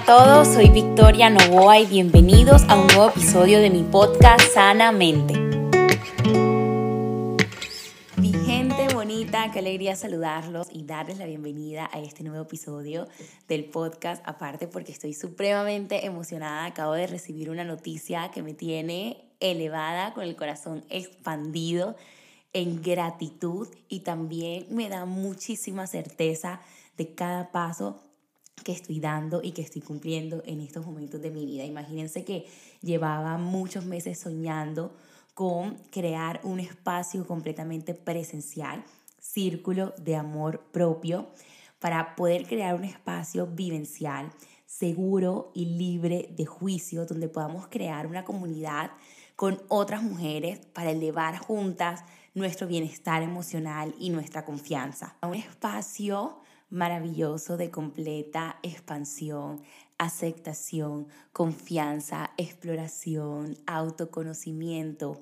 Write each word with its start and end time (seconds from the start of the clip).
a 0.00 0.04
todos, 0.04 0.48
soy 0.48 0.70
Victoria 0.70 1.28
Novoa 1.30 1.78
y 1.78 1.86
bienvenidos 1.86 2.62
a 2.68 2.80
un 2.80 2.86
nuevo 2.86 3.08
episodio 3.08 3.60
de 3.60 3.70
mi 3.70 3.82
podcast 3.82 4.40
Sanamente. 4.40 5.34
Mi 8.16 8.32
gente 8.32 8.94
bonita, 8.94 9.50
qué 9.52 9.58
alegría 9.58 9.96
saludarlos 9.96 10.68
y 10.72 10.84
darles 10.84 11.18
la 11.18 11.26
bienvenida 11.26 11.90
a 11.92 11.98
este 11.98 12.22
nuevo 12.22 12.44
episodio 12.44 13.08
del 13.48 13.64
podcast, 13.64 14.22
aparte 14.26 14.68
porque 14.68 14.92
estoy 14.92 15.12
supremamente 15.12 16.06
emocionada, 16.06 16.66
acabo 16.66 16.92
de 16.92 17.06
recibir 17.06 17.50
una 17.50 17.64
noticia 17.64 18.30
que 18.30 18.42
me 18.42 18.54
tiene 18.54 19.24
elevada, 19.40 20.14
con 20.14 20.24
el 20.24 20.36
corazón 20.36 20.84
expandido 20.88 21.96
en 22.52 22.80
gratitud 22.80 23.68
y 23.88 24.00
también 24.00 24.66
me 24.70 24.88
da 24.88 25.04
muchísima 25.04 25.86
certeza 25.86 26.60
de 26.96 27.14
cada 27.14 27.50
paso 27.50 28.00
que 28.62 28.72
estoy 28.72 29.00
dando 29.00 29.40
y 29.42 29.52
que 29.52 29.62
estoy 29.62 29.82
cumpliendo 29.82 30.42
en 30.46 30.60
estos 30.60 30.84
momentos 30.84 31.20
de 31.20 31.30
mi 31.30 31.46
vida. 31.46 31.64
Imagínense 31.64 32.24
que 32.24 32.46
llevaba 32.82 33.38
muchos 33.38 33.84
meses 33.84 34.18
soñando 34.18 34.94
con 35.34 35.76
crear 35.90 36.40
un 36.42 36.60
espacio 36.60 37.26
completamente 37.26 37.94
presencial, 37.94 38.84
círculo 39.20 39.94
de 39.98 40.16
amor 40.16 40.60
propio, 40.72 41.28
para 41.78 42.14
poder 42.14 42.46
crear 42.46 42.74
un 42.74 42.84
espacio 42.84 43.46
vivencial, 43.46 44.30
seguro 44.66 45.50
y 45.54 45.64
libre 45.64 46.28
de 46.36 46.46
juicio, 46.46 47.06
donde 47.06 47.28
podamos 47.28 47.68
crear 47.68 48.06
una 48.06 48.24
comunidad 48.24 48.90
con 49.34 49.62
otras 49.68 50.02
mujeres 50.02 50.60
para 50.74 50.90
elevar 50.90 51.38
juntas 51.38 52.04
nuestro 52.34 52.66
bienestar 52.66 53.22
emocional 53.22 53.94
y 53.98 54.10
nuestra 54.10 54.44
confianza. 54.44 55.16
Un 55.22 55.34
espacio 55.34 56.40
maravilloso 56.70 57.56
de 57.56 57.70
completa 57.70 58.58
expansión, 58.62 59.62
aceptación, 59.98 61.08
confianza, 61.32 62.30
exploración, 62.36 63.58
autoconocimiento. 63.66 65.20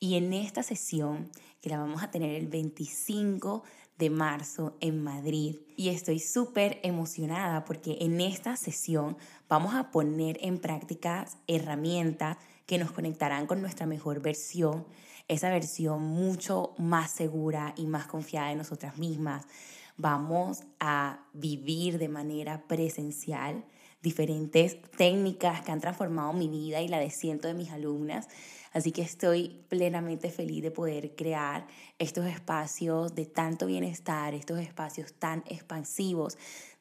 Y 0.00 0.16
en 0.16 0.32
esta 0.32 0.62
sesión, 0.62 1.30
que 1.60 1.70
la 1.70 1.78
vamos 1.78 2.02
a 2.02 2.10
tener 2.10 2.34
el 2.34 2.46
25 2.46 3.64
de 3.98 4.10
marzo 4.10 4.76
en 4.80 5.02
Madrid, 5.02 5.56
y 5.76 5.90
estoy 5.90 6.18
súper 6.18 6.80
emocionada 6.82 7.64
porque 7.64 7.98
en 8.00 8.20
esta 8.20 8.56
sesión 8.56 9.16
vamos 9.48 9.74
a 9.74 9.90
poner 9.90 10.38
en 10.40 10.58
práctica 10.58 11.26
herramientas 11.46 12.38
que 12.66 12.78
nos 12.78 12.92
conectarán 12.92 13.46
con 13.46 13.60
nuestra 13.60 13.86
mejor 13.86 14.20
versión, 14.20 14.86
esa 15.28 15.50
versión 15.50 16.02
mucho 16.02 16.74
más 16.78 17.10
segura 17.10 17.74
y 17.76 17.86
más 17.86 18.06
confiada 18.06 18.52
en 18.52 18.58
nosotras 18.58 18.98
mismas, 18.98 19.46
vamos 19.96 20.62
a 20.80 21.26
vivir 21.32 21.98
de 21.98 22.08
manera 22.08 22.66
presencial 22.66 23.64
diferentes 24.02 24.76
técnicas 24.98 25.62
que 25.62 25.72
han 25.72 25.80
transformado 25.80 26.32
mi 26.34 26.48
vida 26.48 26.82
y 26.82 26.88
la 26.88 26.98
de 26.98 27.10
cientos 27.10 27.50
de 27.50 27.54
mis 27.54 27.70
alumnas. 27.70 28.28
Así 28.72 28.92
que 28.92 29.02
estoy 29.02 29.64
plenamente 29.68 30.30
feliz 30.30 30.62
de 30.62 30.70
poder 30.70 31.14
crear 31.14 31.66
estos 31.98 32.26
espacios 32.26 33.14
de 33.14 33.24
tanto 33.24 33.66
bienestar, 33.66 34.34
estos 34.34 34.58
espacios 34.58 35.14
tan 35.14 35.42
expansivos 35.46 36.36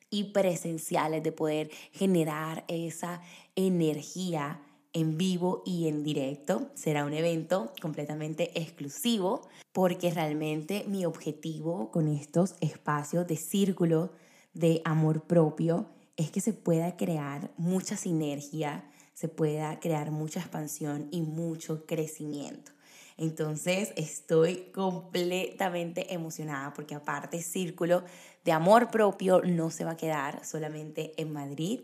y 0.09 0.25
presenciales, 0.25 1.23
de 1.23 1.31
poder 1.31 1.71
generar 1.91 2.65
esa 2.67 3.21
energía 3.55 4.59
en 4.93 5.17
vivo 5.17 5.63
y 5.65 5.87
en 5.87 6.03
directo. 6.03 6.69
Será 6.75 7.05
un 7.05 7.13
evento 7.13 7.73
completamente 7.81 8.57
exclusivo 8.59 9.41
porque 9.71 10.11
realmente 10.11 10.85
mi 10.87 11.05
objetivo 11.05 11.91
con 11.91 12.07
estos 12.07 12.55
espacios 12.61 13.27
de 13.27 13.35
círculo 13.35 14.11
de 14.53 14.81
amor 14.85 15.23
propio 15.23 15.89
es 16.15 16.31
que 16.31 16.41
se 16.41 16.53
pueda 16.53 16.95
crear 16.95 17.51
mucha 17.57 17.97
sinergia, 17.97 18.89
se 19.13 19.27
pueda 19.27 19.79
crear 19.79 20.11
mucha 20.11 20.39
expansión 20.39 21.07
y 21.11 21.21
mucho 21.21 21.85
crecimiento. 21.85 22.71
Entonces 23.17 23.93
estoy 23.95 24.71
completamente 24.73 26.13
emocionada 26.13 26.73
porque 26.73 26.95
aparte 26.95 27.41
Círculo 27.41 28.03
de 28.43 28.51
Amor 28.51 28.89
Propio 28.89 29.41
no 29.43 29.69
se 29.69 29.85
va 29.85 29.91
a 29.91 29.97
quedar 29.97 30.43
solamente 30.45 31.13
en 31.17 31.31
Madrid. 31.31 31.81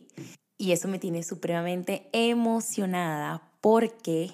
Y 0.62 0.74
eso 0.74 0.90
me 0.90 1.00
tiene 1.00 1.24
supremamente 1.24 2.10
emocionada 2.12 3.50
porque 3.62 4.32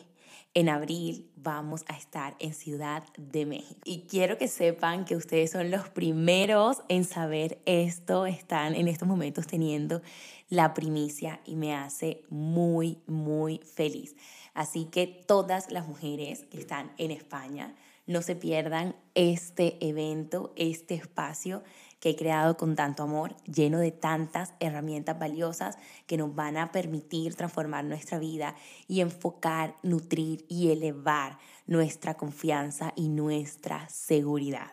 en 0.56 0.70
abril 0.70 1.30
vamos 1.36 1.86
a 1.88 1.96
estar 1.96 2.36
en 2.40 2.56
Ciudad 2.56 3.04
de 3.16 3.46
México. 3.46 3.80
Y 3.86 4.08
quiero 4.10 4.40
que 4.40 4.48
sepan 4.48 5.06
que 5.06 5.16
ustedes 5.16 5.52
son 5.52 5.70
los 5.70 5.88
primeros 5.90 6.82
en 6.90 7.04
saber 7.04 7.60
esto. 7.68 8.26
Están 8.26 8.74
en 8.74 8.88
estos 8.88 9.08
momentos 9.08 9.46
teniendo 9.46 10.02
la 10.50 10.74
primicia 10.74 11.42
y 11.46 11.56
me 11.56 11.76
hace 11.76 12.24
muy, 12.30 12.98
muy 13.06 13.60
feliz. 13.60 14.16
Así 14.56 14.86
que 14.86 15.06
todas 15.06 15.70
las 15.70 15.88
mujeres 15.88 16.46
que 16.50 16.58
están 16.58 16.92
en 16.98 17.12
España, 17.12 17.76
no 18.08 18.22
se 18.22 18.36
pierdan 18.36 18.96
este 19.16 19.78
evento, 19.88 20.54
este 20.56 20.96
espacio 20.96 21.64
que 22.06 22.12
he 22.12 22.16
creado 22.16 22.56
con 22.56 22.76
tanto 22.76 23.02
amor, 23.02 23.36
lleno 23.52 23.80
de 23.80 23.90
tantas 23.90 24.54
herramientas 24.60 25.18
valiosas 25.18 25.80
que 26.06 26.18
nos 26.18 26.36
van 26.36 26.56
a 26.56 26.72
permitir 26.72 27.34
transformar 27.34 27.84
nuestra 27.84 28.20
vida 28.20 28.56
y 28.88 29.02
enfocar, 29.02 29.76
nutrir 29.82 30.46
y 30.48 30.70
elevar 30.70 31.40
nuestra 31.66 32.14
confianza 32.14 32.94
y 32.96 33.08
nuestra 33.08 33.90
seguridad. 33.90 34.72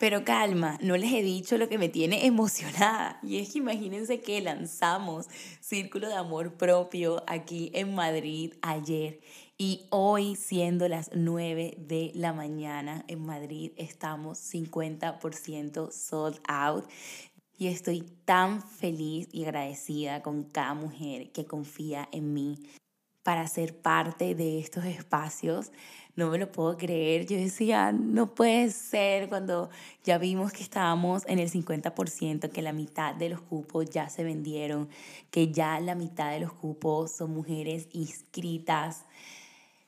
Pero 0.00 0.24
calma, 0.24 0.76
no 0.82 0.96
les 0.96 1.12
he 1.12 1.22
dicho 1.22 1.58
lo 1.58 1.68
que 1.68 1.78
me 1.78 1.88
tiene 1.88 2.26
emocionada. 2.26 3.20
Y 3.22 3.38
es 3.38 3.52
que 3.52 3.58
imagínense 3.58 4.20
que 4.20 4.40
lanzamos 4.40 5.28
Círculo 5.60 6.08
de 6.08 6.16
Amor 6.16 6.54
Propio 6.54 7.22
aquí 7.28 7.70
en 7.72 7.94
Madrid 7.94 8.54
ayer. 8.62 9.20
Y 9.56 9.86
hoy, 9.90 10.34
siendo 10.34 10.88
las 10.88 11.10
9 11.14 11.76
de 11.78 12.10
la 12.14 12.32
mañana 12.32 13.04
en 13.06 13.24
Madrid, 13.24 13.70
estamos 13.76 14.38
50% 14.52 15.92
sold 15.92 16.40
out. 16.48 16.84
Y 17.56 17.68
estoy 17.68 18.00
tan 18.24 18.60
feliz 18.60 19.28
y 19.30 19.44
agradecida 19.44 20.22
con 20.22 20.42
cada 20.42 20.74
mujer 20.74 21.30
que 21.30 21.44
confía 21.44 22.08
en 22.10 22.34
mí 22.34 22.58
para 23.22 23.46
ser 23.46 23.76
parte 23.80 24.34
de 24.34 24.58
estos 24.58 24.86
espacios. 24.86 25.70
No 26.16 26.30
me 26.30 26.38
lo 26.38 26.50
puedo 26.50 26.76
creer. 26.76 27.26
Yo 27.26 27.36
decía, 27.36 27.92
no 27.92 28.34
puede 28.34 28.72
ser 28.72 29.28
cuando 29.28 29.70
ya 30.02 30.18
vimos 30.18 30.52
que 30.52 30.64
estábamos 30.64 31.22
en 31.28 31.38
el 31.38 31.48
50%, 31.48 32.50
que 32.50 32.60
la 32.60 32.72
mitad 32.72 33.14
de 33.14 33.28
los 33.28 33.40
cupos 33.40 33.88
ya 33.88 34.08
se 34.08 34.24
vendieron, 34.24 34.88
que 35.30 35.52
ya 35.52 35.78
la 35.78 35.94
mitad 35.94 36.32
de 36.32 36.40
los 36.40 36.52
cupos 36.52 37.12
son 37.12 37.30
mujeres 37.30 37.86
inscritas 37.92 39.04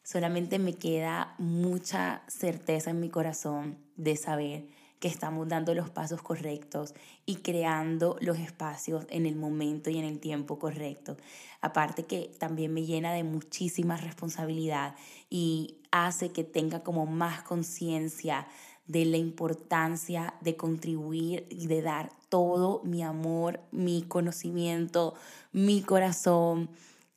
solamente 0.07 0.61
me 0.61 0.75
queda 0.75 1.35
mucha 1.37 2.23
certeza 2.29 2.91
en 2.91 3.01
mi 3.01 3.09
corazón 3.09 3.77
de 3.97 4.15
saber 4.15 4.69
que 5.01 5.09
estamos 5.09 5.49
dando 5.49 5.75
los 5.75 5.91
pasos 5.91 6.23
correctos 6.23 6.95
y 7.27 7.37
creando 7.37 8.17
los 8.21 8.39
espacios 8.39 9.05
en 9.11 9.27
el 9.27 9.35
momento 9.35 9.91
y 9.91 9.99
en 9.99 10.05
el 10.05 10.21
tiempo 10.21 10.61
correcto. 10.61 11.17
Aparte 11.61 12.05
que 12.05 12.31
también 12.39 12.73
me 12.73 12.85
llena 12.85 13.13
de 13.13 13.25
muchísima 13.25 13.97
responsabilidad 13.97 14.95
y 15.29 15.79
hace 15.91 16.31
que 16.31 16.45
tenga 16.45 16.85
como 16.85 17.07
más 17.07 17.43
conciencia 17.43 18.47
de 18.87 19.07
la 19.07 19.17
importancia 19.17 20.35
de 20.41 20.57
contribuir 20.57 21.49
y 21.51 21.67
de 21.67 21.83
dar 21.83 22.13
todo 22.29 22.81
mi 22.85 23.03
amor, 23.03 23.59
mi 23.73 24.03
conocimiento, 24.03 25.15
mi 25.51 25.83
corazón, 25.83 26.71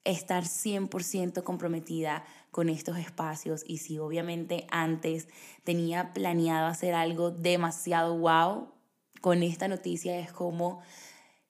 estar 0.04 0.44
100% 0.44 1.44
comprometida 1.44 2.24
con 2.52 2.70
estos 2.70 2.98
espacios 2.98 3.64
y 3.68 3.78
si 3.78 4.00
obviamente 4.00 4.66
antes 4.72 5.28
tenía 5.64 6.14
planeado 6.14 6.68
hacer 6.68 6.94
algo 6.94 7.32
demasiado 7.32 8.18
wow, 8.18 8.70
con 9.22 9.44
esta 9.44 9.68
noticia 9.68 10.18
es 10.20 10.32
como 10.32 10.82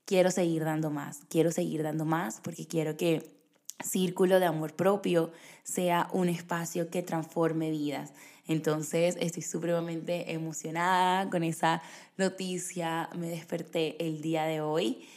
quiero 0.06 0.32
seguir 0.32 0.64
dando 0.66 0.90
más, 0.90 1.22
quiero 1.30 1.52
seguir 1.52 1.84
dando 1.84 2.06
más 2.06 2.42
porque 2.42 2.68
quiero 2.68 2.98
que 2.98 3.40
Círculo 3.84 4.40
de 4.40 4.46
Amor 4.46 4.74
Propio 4.76 5.32
sea 5.64 6.10
un 6.12 6.28
espacio 6.28 6.90
que 6.90 7.02
transforme 7.02 7.72
vidas. 7.72 8.12
Entonces 8.46 9.16
estoy 9.20 9.44
supremamente 9.44 10.34
emocionada 10.34 11.30
con 11.30 11.44
esa 11.44 11.82
noticia, 12.18 13.10
me 13.16 13.30
desperté 13.30 13.96
el 14.06 14.22
día 14.22 14.44
de 14.46 14.60
hoy 14.60 15.08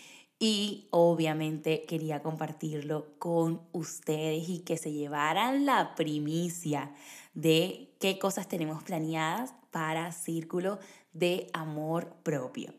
y 0.44 0.88
obviamente 0.90 1.84
quería 1.84 2.20
compartirlo 2.20 3.06
con 3.20 3.60
ustedes 3.70 4.48
y 4.48 4.58
que 4.58 4.76
se 4.76 4.90
llevaran 4.90 5.66
la 5.66 5.94
primicia 5.94 6.90
de 7.32 7.94
qué 8.00 8.18
cosas 8.18 8.48
tenemos 8.48 8.82
planeadas 8.82 9.54
para 9.70 10.10
Círculo 10.10 10.80
de 11.12 11.48
Amor 11.52 12.16
Propio. 12.24 12.74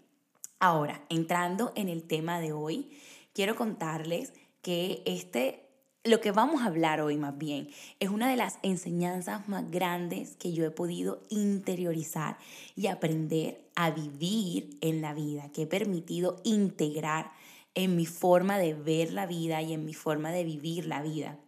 Ahora, 0.60 1.06
entrando 1.08 1.72
en 1.78 1.88
el 1.88 2.04
tema 2.04 2.42
de 2.42 2.52
hoy, 2.52 2.92
quiero 3.32 3.56
contarles 3.56 4.34
que 4.62 5.02
este, 5.06 5.66
lo 6.04 6.20
que 6.20 6.34
vamos 6.34 6.64
a 6.64 6.66
hablar 6.66 7.00
hoy 7.00 7.16
más 7.16 7.38
bien, 7.38 7.70
es 8.02 8.10
una 8.10 8.30
de 8.30 8.36
las 8.36 8.60
enseñanzas 8.62 9.48
más 9.48 9.72
grandes 9.72 10.36
que 10.36 10.52
yo 10.52 10.66
he 10.66 10.72
podido 10.72 11.22
interiorizar 11.30 12.38
y 12.76 12.88
aprender 12.88 13.64
a 13.76 13.90
vivir 13.90 14.78
en 14.82 15.02
la 15.02 15.14
vida, 15.14 15.50
que 15.54 15.62
he 15.62 15.68
permitido 15.68 16.42
integrar 16.44 17.32
en 17.76 17.96
mi 17.96 18.06
forma 18.06 18.58
de 18.58 18.74
ver 18.74 19.14
la 19.14 19.26
vida 19.26 19.62
y 19.62 19.74
en 19.74 19.86
mi 19.86 19.94
forma 19.94 20.32
de 20.32 20.44
vivir 20.44 20.86
la 20.86 21.02
vida. 21.02 21.40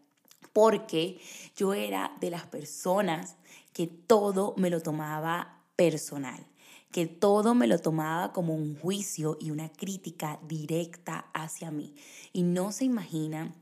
Porque 0.53 1.19
yo 1.55 1.73
era 1.73 2.15
de 2.21 2.29
las 2.29 2.45
personas 2.45 3.35
que 3.73 3.87
todo 3.87 4.53
me 4.57 4.69
lo 4.69 4.81
tomaba 4.81 5.61
personal, 5.75 6.45
que 6.91 7.07
todo 7.07 7.55
me 7.55 7.67
lo 7.67 7.79
tomaba 7.79 8.31
como 8.31 8.55
un 8.55 8.79
juicio 8.79 9.37
y 9.41 9.51
una 9.51 9.69
crítica 9.69 10.39
directa 10.47 11.25
hacia 11.33 11.71
mí. 11.71 11.93
Y 12.31 12.43
no 12.43 12.71
se 12.71 12.85
imaginan 12.85 13.53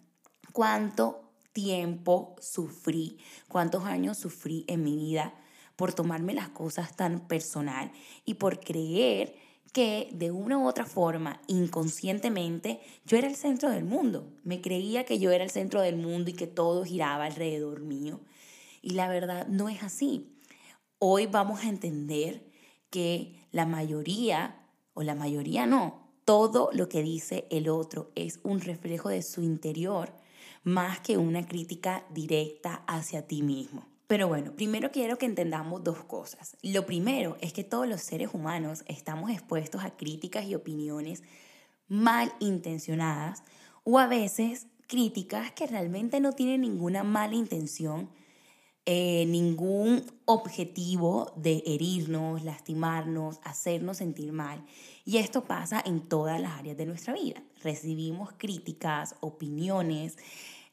cuánto 0.52 1.24
tiempo 1.52 2.36
sufrí, 2.40 3.18
cuántos 3.48 3.86
años 3.86 4.18
sufrí 4.18 4.66
en 4.68 4.84
mi 4.84 4.96
vida 4.96 5.34
por 5.76 5.94
tomarme 5.94 6.34
las 6.34 6.50
cosas 6.50 6.96
tan 6.96 7.28
personal 7.28 7.92
y 8.26 8.36
por 8.36 8.60
creer 8.60 9.36
que 9.74 10.10
de 10.14 10.32
una 10.32 10.58
u 10.60 10.68
otra 10.68 10.86
forma, 10.86 11.42
inconscientemente, 11.48 12.80
yo 13.06 13.18
era 13.18 13.28
el 13.28 13.36
centro 13.36 13.70
del 13.72 13.84
mundo. 13.84 14.32
Me 14.44 14.62
creía 14.62 15.04
que 15.04 15.20
yo 15.20 15.32
era 15.32 15.44
el 15.44 15.50
centro 15.50 15.82
del 15.82 15.98
mundo 15.98 16.30
y 16.30 16.34
que 16.34 16.48
todo 16.48 16.86
giraba 16.86 17.26
alrededor 17.26 17.82
mío. 17.82 18.22
Y 18.82 18.92
la 18.92 19.08
verdad 19.08 19.48
no 19.48 19.70
es 19.70 19.82
así. 19.82 20.38
Hoy 21.00 21.26
vamos 21.26 21.64
a 21.64 21.70
entender 21.70 22.46
que 22.92 23.48
la 23.52 23.66
mayoría, 23.66 24.64
o 24.94 25.02
la 25.02 25.16
mayoría 25.16 25.66
no, 25.66 26.14
todo 26.24 26.70
lo 26.72 26.88
que 26.88 27.02
dice 27.02 27.48
el 27.50 27.68
otro 27.68 28.12
es 28.16 28.40
un 28.44 28.62
reflejo 28.62 29.10
de 29.10 29.24
su 29.24 29.42
interior 29.42 30.14
más 30.64 31.00
que 31.00 31.18
una 31.18 31.46
crítica 31.46 32.06
directa 32.12 32.84
hacia 32.88 33.28
ti 33.28 33.42
mismo. 33.42 33.93
Pero 34.08 34.28
bueno, 34.28 34.54
primero 34.56 34.92
quiero 34.92 35.18
que 35.18 35.26
entendamos 35.26 35.84
dos 35.84 36.04
cosas. 36.04 36.58
Lo 36.62 36.86
primero 36.86 37.38
es 37.42 37.54
que 37.54 37.64
todos 37.64 37.88
los 37.88 38.02
seres 38.02 38.30
humanos 38.34 38.84
estamos 38.88 39.32
expuestos 39.32 39.84
a 39.84 39.96
críticas 39.96 40.46
y 40.46 40.56
opiniones 40.56 41.24
mal 41.88 42.34
intencionadas 42.40 43.44
o 43.84 44.00
a 44.00 44.08
veces 44.08 44.68
críticas 44.88 45.52
que 45.52 45.68
realmente 45.68 46.20
no 46.20 46.34
tienen 46.34 46.62
ninguna 46.62 47.04
mala 47.04 47.36
intención, 47.36 48.10
eh, 48.86 49.26
ningún 49.28 50.06
objetivo 50.26 51.34
de 51.38 51.64
herirnos, 51.66 52.44
lastimarnos, 52.44 53.40
hacernos 53.44 53.98
sentir 53.98 54.34
mal. 54.34 54.66
Y 55.06 55.18
esto 55.18 55.46
pasa 55.46 55.82
en 55.86 56.02
todas 56.02 56.42
las 56.42 56.60
áreas 56.60 56.78
de 56.78 56.86
nuestra 56.86 57.14
vida. 57.14 57.42
Recibimos 57.64 58.34
críticas, 58.38 59.16
opiniones, 59.22 60.18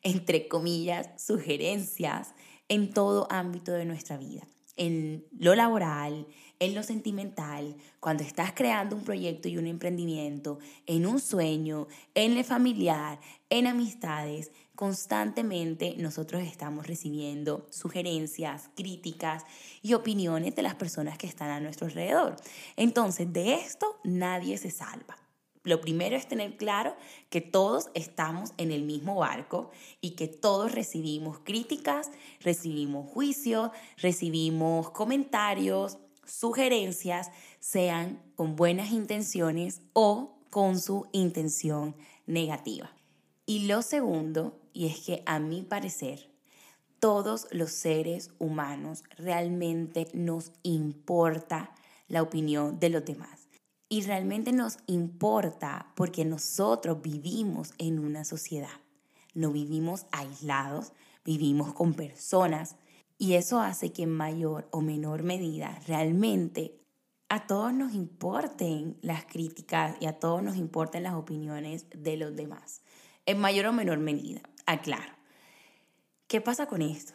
entre 0.03 0.49
comillas, 0.49 1.09
sugerencias 1.17 2.35
en 2.71 2.93
todo 2.95 3.27
ámbito 3.31 3.73
de 3.73 3.85
nuestra 3.85 4.17
vida, 4.17 4.47
en 4.77 5.27
lo 5.39 5.55
laboral, 5.57 6.27
en 6.61 6.75
lo 6.75 6.85
sentimental, 6.85 7.75
cuando 7.99 8.23
estás 8.23 8.53
creando 8.53 8.95
un 8.95 9.03
proyecto 9.03 9.49
y 9.49 9.59
un 9.59 9.67
emprendimiento, 9.67 10.61
en 10.87 11.05
un 11.05 11.19
sueño, 11.19 11.89
en 12.15 12.37
lo 12.37 12.45
familiar, 12.45 13.19
en 13.51 13.67
amistades, 13.67 14.53
constantemente 14.77 15.97
nosotros 15.99 16.43
estamos 16.43 16.87
recibiendo 16.87 17.67
sugerencias, 17.71 18.71
críticas 18.77 19.45
y 19.83 19.95
opiniones 19.95 20.55
de 20.55 20.63
las 20.63 20.77
personas 20.77 21.19
que 21.19 21.27
están 21.27 21.51
a 21.51 21.61
nuestro 21.61 21.89
alrededor. 21.89 22.37
Entonces, 22.77 23.33
de 23.33 23.55
esto 23.55 23.99
nadie 24.05 24.57
se 24.59 24.71
salva. 24.71 25.20
Lo 25.63 25.83
primero 25.83 26.17
es 26.17 26.27
tener 26.27 26.57
claro 26.57 26.97
que 27.29 27.43
todos 27.43 27.91
estamos 27.93 28.53
en 28.57 28.73
el 28.73 28.83
mismo 28.83 29.17
barco 29.17 29.71
y 30.01 30.13
que 30.13 30.27
todos 30.27 30.73
recibimos 30.73 31.41
críticas, 31.41 32.11
recibimos 32.41 33.11
juicios, 33.11 33.71
recibimos 33.99 34.91
comentarios, 34.91 35.99
sugerencias, 36.25 37.31
sean 37.59 38.23
con 38.37 38.57
buenas 38.57 38.91
intenciones 38.91 39.83
o 39.93 40.39
con 40.49 40.81
su 40.81 41.07
intención 41.13 41.95
negativa. 42.27 42.91
Y 43.45 43.67
lo 43.67 43.83
segundo, 43.83 44.59
y 44.73 44.87
es 44.87 45.01
que 45.01 45.23
a 45.27 45.41
mi 45.41 45.61
parecer, 45.61 46.31
todos 47.01 47.49
los 47.51 47.73
seres 47.73 48.31
humanos 48.39 49.05
realmente 49.19 50.07
nos 50.15 50.53
importa 50.63 51.75
la 52.09 52.23
opinión 52.23 52.79
de 52.81 52.89
los 52.89 53.05
demás 53.05 53.40
y 53.93 54.03
realmente 54.03 54.53
nos 54.53 54.79
importa 54.87 55.93
porque 55.97 56.25
nosotros 56.25 57.03
vivimos 57.03 57.75
en 57.77 57.99
una 57.99 58.25
sociedad. 58.25 58.81
No 59.35 59.51
vivimos 59.51 60.07
aislados, 60.13 60.93
vivimos 61.25 61.75
con 61.75 61.95
personas 61.95 62.77
y 63.19 63.35
eso 63.35 63.61
hace 63.61 63.93
que 63.93 64.05
en 64.05 64.13
mayor 64.13 64.69
o 64.71 64.81
menor 64.81 65.25
medida 65.25 65.77
realmente 65.89 66.81
a 67.29 67.49
todos 67.49 67.73
nos 67.73 67.93
importen 67.93 68.97
las 69.03 69.25
críticas 69.25 69.97
y 70.01 70.07
a 70.07 70.21
todos 70.21 70.41
nos 70.41 70.57
importen 70.57 71.03
las 71.03 71.15
opiniones 71.15 71.87
de 71.91 72.17
los 72.17 72.35
demás. 72.37 72.83
En 73.27 73.41
mayor 73.41 73.67
o 73.67 73.73
menor 73.73 73.99
medida, 73.99 74.41
aclaro. 74.67 75.15
¿Qué 76.29 76.41
pasa 76.41 76.67
con 76.67 76.81
esto? 76.81 77.15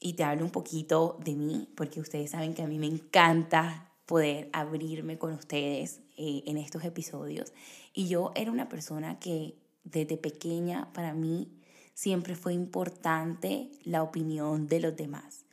Y 0.00 0.14
te 0.14 0.24
hablo 0.24 0.44
un 0.44 0.50
poquito 0.50 1.18
de 1.24 1.34
mí, 1.34 1.68
porque 1.76 2.00
ustedes 2.00 2.32
saben 2.32 2.54
que 2.54 2.62
a 2.62 2.66
mí 2.66 2.78
me 2.78 2.86
encanta 2.86 3.92
poder 4.06 4.50
abrirme 4.52 5.18
con 5.18 5.32
ustedes 5.32 6.00
eh, 6.16 6.42
en 6.46 6.56
estos 6.56 6.84
episodios. 6.84 7.52
Y 7.92 8.08
yo 8.08 8.32
era 8.34 8.50
una 8.50 8.68
persona 8.68 9.18
que 9.18 9.56
desde 9.84 10.16
pequeña 10.16 10.92
para 10.92 11.14
mí 11.14 11.48
siempre 11.94 12.34
fue 12.34 12.52
importante 12.52 13.70
la 13.84 14.02
opinión 14.02 14.66
de 14.66 14.80
los 14.80 14.96
demás. 14.96 15.44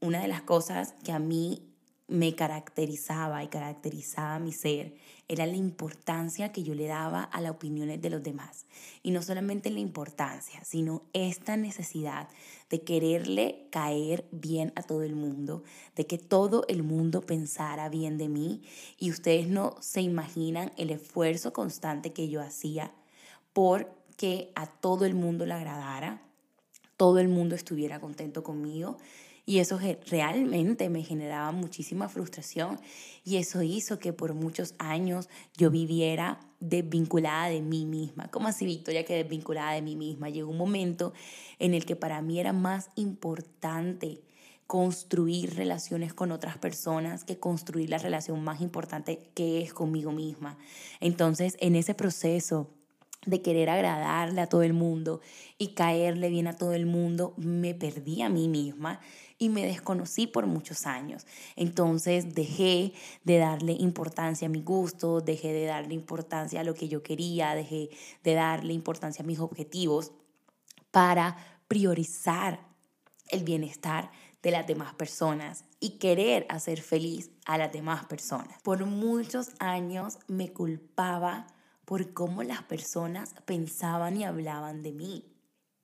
Una 0.00 0.20
de 0.20 0.28
las 0.28 0.42
cosas 0.42 0.94
que 1.04 1.12
a 1.12 1.18
mí 1.18 1.71
me 2.12 2.34
caracterizaba 2.34 3.42
y 3.42 3.48
caracterizaba 3.48 4.38
mi 4.38 4.52
ser 4.52 4.94
era 5.28 5.46
la 5.46 5.56
importancia 5.56 6.52
que 6.52 6.62
yo 6.62 6.74
le 6.74 6.86
daba 6.86 7.22
a 7.22 7.40
las 7.40 7.52
opiniones 7.52 8.02
de 8.02 8.10
los 8.10 8.22
demás. 8.22 8.66
Y 9.02 9.12
no 9.12 9.22
solamente 9.22 9.70
la 9.70 9.80
importancia, 9.80 10.62
sino 10.62 11.04
esta 11.14 11.56
necesidad 11.56 12.28
de 12.68 12.82
quererle 12.82 13.66
caer 13.70 14.26
bien 14.30 14.74
a 14.76 14.82
todo 14.82 15.02
el 15.04 15.14
mundo, 15.14 15.62
de 15.96 16.06
que 16.06 16.18
todo 16.18 16.66
el 16.68 16.82
mundo 16.82 17.22
pensara 17.22 17.88
bien 17.88 18.18
de 18.18 18.28
mí. 18.28 18.62
Y 18.98 19.10
ustedes 19.10 19.48
no 19.48 19.76
se 19.80 20.02
imaginan 20.02 20.70
el 20.76 20.90
esfuerzo 20.90 21.54
constante 21.54 22.12
que 22.12 22.28
yo 22.28 22.42
hacía 22.42 22.92
por 23.54 23.90
que 24.18 24.52
a 24.54 24.66
todo 24.66 25.06
el 25.06 25.14
mundo 25.14 25.46
le 25.46 25.54
agradara, 25.54 26.20
todo 26.98 27.18
el 27.18 27.28
mundo 27.28 27.54
estuviera 27.54 28.00
contento 28.00 28.42
conmigo 28.42 28.98
y 29.44 29.58
eso 29.58 29.78
realmente 30.06 30.88
me 30.88 31.02
generaba 31.02 31.50
muchísima 31.50 32.08
frustración 32.08 32.80
y 33.24 33.36
eso 33.36 33.62
hizo 33.62 33.98
que 33.98 34.12
por 34.12 34.34
muchos 34.34 34.74
años 34.78 35.28
yo 35.56 35.70
viviera 35.70 36.40
desvinculada 36.60 37.48
de 37.48 37.60
mí 37.60 37.84
misma. 37.84 38.28
¿Cómo 38.30 38.48
así, 38.48 38.64
Victoria, 38.64 39.04
que 39.04 39.14
desvinculada 39.14 39.72
de 39.72 39.82
mí 39.82 39.96
misma? 39.96 40.30
Llegó 40.30 40.50
un 40.50 40.58
momento 40.58 41.12
en 41.58 41.74
el 41.74 41.84
que 41.84 41.96
para 41.96 42.22
mí 42.22 42.38
era 42.38 42.52
más 42.52 42.90
importante 42.94 44.22
construir 44.68 45.56
relaciones 45.56 46.14
con 46.14 46.30
otras 46.30 46.56
personas 46.56 47.24
que 47.24 47.38
construir 47.38 47.90
la 47.90 47.98
relación 47.98 48.42
más 48.42 48.60
importante 48.60 49.18
que 49.34 49.60
es 49.60 49.74
conmigo 49.74 50.12
misma. 50.12 50.56
Entonces, 51.00 51.56
en 51.60 51.74
ese 51.74 51.94
proceso 51.94 52.70
de 53.24 53.40
querer 53.40 53.70
agradarle 53.70 54.40
a 54.40 54.48
todo 54.48 54.62
el 54.62 54.72
mundo 54.72 55.20
y 55.58 55.74
caerle 55.74 56.28
bien 56.28 56.48
a 56.48 56.56
todo 56.56 56.72
el 56.72 56.86
mundo, 56.86 57.34
me 57.36 57.74
perdí 57.74 58.22
a 58.22 58.28
mí 58.28 58.48
misma 58.48 59.00
y 59.38 59.48
me 59.48 59.64
desconocí 59.64 60.26
por 60.26 60.46
muchos 60.46 60.86
años. 60.86 61.26
Entonces 61.56 62.34
dejé 62.34 62.92
de 63.24 63.38
darle 63.38 63.72
importancia 63.72 64.46
a 64.46 64.50
mi 64.50 64.62
gusto, 64.62 65.20
dejé 65.20 65.52
de 65.52 65.66
darle 65.66 65.94
importancia 65.94 66.60
a 66.60 66.64
lo 66.64 66.74
que 66.74 66.88
yo 66.88 67.02
quería, 67.02 67.54
dejé 67.54 67.90
de 68.24 68.34
darle 68.34 68.72
importancia 68.72 69.22
a 69.22 69.26
mis 69.26 69.38
objetivos 69.38 70.12
para 70.90 71.36
priorizar 71.68 72.60
el 73.28 73.44
bienestar 73.44 74.10
de 74.42 74.50
las 74.50 74.66
demás 74.66 74.94
personas 74.94 75.64
y 75.80 75.98
querer 75.98 76.46
hacer 76.48 76.80
feliz 76.82 77.30
a 77.46 77.56
las 77.56 77.72
demás 77.72 78.04
personas. 78.04 78.60
Por 78.62 78.84
muchos 78.84 79.50
años 79.60 80.18
me 80.26 80.52
culpaba 80.52 81.46
por 81.84 82.12
cómo 82.12 82.42
las 82.42 82.62
personas 82.62 83.34
pensaban 83.44 84.16
y 84.16 84.24
hablaban 84.24 84.82
de 84.82 84.92
mí. 84.92 85.24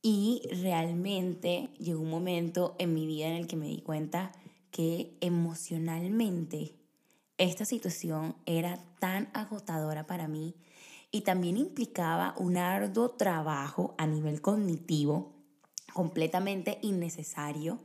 Y 0.03 0.43
realmente 0.63 1.71
llegó 1.79 2.01
un 2.01 2.11
momento 2.11 2.77
en 2.79 2.95
mi 2.95 3.07
vida 3.07 3.27
en 3.27 3.35
el 3.35 3.47
que 3.47 3.57
me 3.57 3.67
di 3.67 3.81
cuenta 3.81 4.33
que 4.71 5.17
emocionalmente 5.21 6.75
esta 7.37 7.65
situación 7.65 8.37
era 8.47 8.79
tan 9.01 9.29
agotadora 9.33 10.07
para 10.07 10.29
mí 10.29 10.55
y 11.11 11.23
también 11.23 11.57
implicaba 11.57 12.35
un 12.39 12.57
arduo 12.57 13.11
trabajo 13.11 13.95
a 13.99 14.07
nivel 14.07 14.41
cognitivo 14.41 15.33
completamente 15.93 16.79
innecesario 16.83 17.79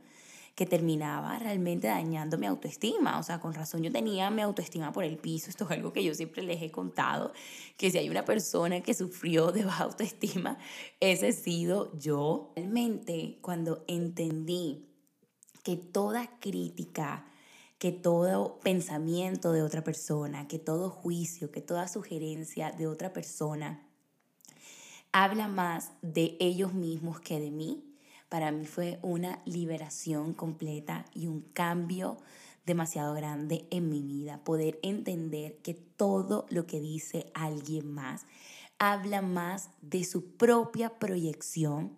que 0.54 0.66
terminaba 0.66 1.38
realmente 1.38 1.88
dañando 1.88 2.38
mi 2.38 2.46
autoestima. 2.46 3.18
O 3.18 3.22
sea, 3.22 3.40
con 3.40 3.54
razón 3.54 3.82
yo 3.82 3.90
tenía 3.90 4.30
mi 4.30 4.42
autoestima 4.42 4.92
por 4.92 5.04
el 5.04 5.16
piso. 5.16 5.50
Esto 5.50 5.64
es 5.64 5.70
algo 5.72 5.92
que 5.92 6.04
yo 6.04 6.14
siempre 6.14 6.42
les 6.42 6.62
he 6.62 6.70
contado, 6.70 7.32
que 7.76 7.90
si 7.90 7.98
hay 7.98 8.08
una 8.08 8.24
persona 8.24 8.80
que 8.80 8.94
sufrió 8.94 9.50
de 9.52 9.64
baja 9.64 9.84
autoestima, 9.84 10.58
ese 11.00 11.28
he 11.28 11.32
sido 11.32 11.96
yo. 11.98 12.52
Realmente, 12.54 13.38
cuando 13.40 13.84
entendí 13.88 14.88
que 15.62 15.76
toda 15.76 16.38
crítica, 16.38 17.26
que 17.78 17.90
todo 17.90 18.60
pensamiento 18.60 19.52
de 19.52 19.62
otra 19.62 19.82
persona, 19.82 20.46
que 20.46 20.58
todo 20.58 20.90
juicio, 20.90 21.50
que 21.50 21.60
toda 21.60 21.88
sugerencia 21.88 22.70
de 22.70 22.86
otra 22.86 23.12
persona 23.12 23.88
habla 25.10 25.48
más 25.48 25.92
de 26.02 26.36
ellos 26.40 26.74
mismos 26.74 27.20
que 27.20 27.40
de 27.40 27.50
mí. 27.50 27.93
Para 28.34 28.50
mí 28.50 28.66
fue 28.66 28.98
una 29.02 29.40
liberación 29.44 30.34
completa 30.34 31.04
y 31.14 31.28
un 31.28 31.40
cambio 31.40 32.16
demasiado 32.66 33.14
grande 33.14 33.68
en 33.70 33.88
mi 33.88 34.02
vida. 34.02 34.42
Poder 34.42 34.80
entender 34.82 35.58
que 35.58 35.74
todo 35.74 36.44
lo 36.50 36.66
que 36.66 36.80
dice 36.80 37.30
alguien 37.34 37.94
más 37.94 38.26
habla 38.80 39.22
más 39.22 39.70
de 39.82 40.02
su 40.02 40.34
propia 40.34 40.98
proyección 40.98 41.96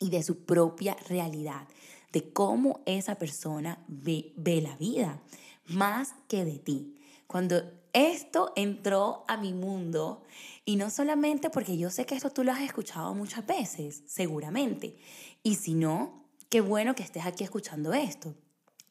y 0.00 0.10
de 0.10 0.24
su 0.24 0.44
propia 0.44 0.96
realidad, 1.08 1.68
de 2.10 2.32
cómo 2.32 2.80
esa 2.84 3.14
persona 3.14 3.78
ve, 3.86 4.32
ve 4.36 4.60
la 4.60 4.76
vida, 4.76 5.22
más 5.68 6.16
que 6.26 6.44
de 6.44 6.58
ti. 6.58 7.00
Cuando 7.28 7.62
esto 7.94 8.52
entró 8.56 9.24
a 9.28 9.38
mi 9.38 9.54
mundo, 9.54 10.22
y 10.66 10.76
no 10.76 10.90
solamente 10.90 11.48
porque 11.48 11.78
yo 11.78 11.88
sé 11.88 12.04
que 12.04 12.14
esto 12.14 12.30
tú 12.30 12.44
lo 12.44 12.52
has 12.52 12.60
escuchado 12.60 13.14
muchas 13.14 13.46
veces, 13.46 14.02
seguramente, 14.06 14.96
y 15.42 15.54
si 15.54 15.74
no, 15.74 16.24
qué 16.50 16.60
bueno 16.60 16.94
que 16.94 17.02
estés 17.02 17.24
aquí 17.24 17.44
escuchando 17.44 17.94
esto, 17.94 18.34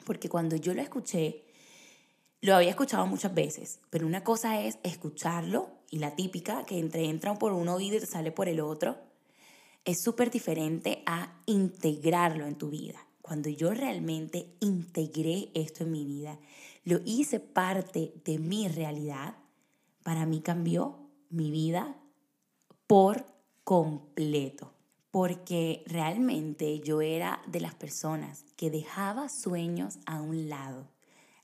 porque 0.04 0.28
cuando 0.28 0.56
yo 0.56 0.74
lo 0.74 0.82
escuché, 0.82 1.44
lo 2.40 2.54
había 2.54 2.70
escuchado 2.70 3.06
muchas 3.06 3.34
veces, 3.34 3.80
pero 3.90 4.06
una 4.06 4.24
cosa 4.24 4.60
es 4.60 4.78
escucharlo 4.82 5.70
y 5.90 5.98
la 5.98 6.16
típica 6.16 6.64
que 6.64 6.78
entre 6.78 7.04
entra 7.04 7.34
por 7.34 7.52
un 7.52 7.68
oído 7.68 7.96
y 7.96 8.00
te 8.00 8.06
sale 8.06 8.32
por 8.32 8.48
el 8.48 8.60
otro, 8.60 8.96
es 9.84 10.00
súper 10.00 10.30
diferente 10.30 11.02
a 11.06 11.40
integrarlo 11.46 12.46
en 12.46 12.56
tu 12.56 12.70
vida. 12.70 13.06
Cuando 13.20 13.48
yo 13.48 13.72
realmente 13.72 14.46
integré 14.60 15.50
esto 15.54 15.84
en 15.84 15.92
mi 15.92 16.04
vida, 16.04 16.38
lo 16.84 17.00
hice 17.04 17.40
parte 17.40 18.12
de 18.24 18.38
mi 18.38 18.68
realidad, 18.68 19.36
para 20.02 20.26
mí 20.26 20.40
cambió 20.40 20.98
mi 21.30 21.50
vida 21.50 21.96
por 22.86 23.26
completo. 23.64 24.72
Porque 25.10 25.84
realmente 25.86 26.80
yo 26.80 27.00
era 27.00 27.40
de 27.46 27.60
las 27.60 27.74
personas 27.74 28.44
que 28.56 28.70
dejaba 28.70 29.28
sueños 29.28 29.98
a 30.06 30.20
un 30.20 30.48
lado. 30.48 30.88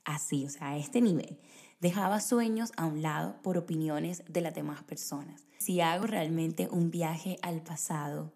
Así, 0.03 0.45
o 0.45 0.49
sea, 0.49 0.71
a 0.71 0.77
este 0.77 1.01
nivel. 1.01 1.39
Dejaba 1.79 2.19
sueños 2.19 2.71
a 2.75 2.85
un 2.85 3.01
lado 3.01 3.41
por 3.41 3.57
opiniones 3.57 4.23
de 4.27 4.41
las 4.41 4.53
demás 4.53 4.83
personas. 4.83 5.47
Si 5.57 5.79
hago 5.79 6.05
realmente 6.05 6.67
un 6.69 6.91
viaje 6.91 7.37
al 7.41 7.61
pasado, 7.61 8.33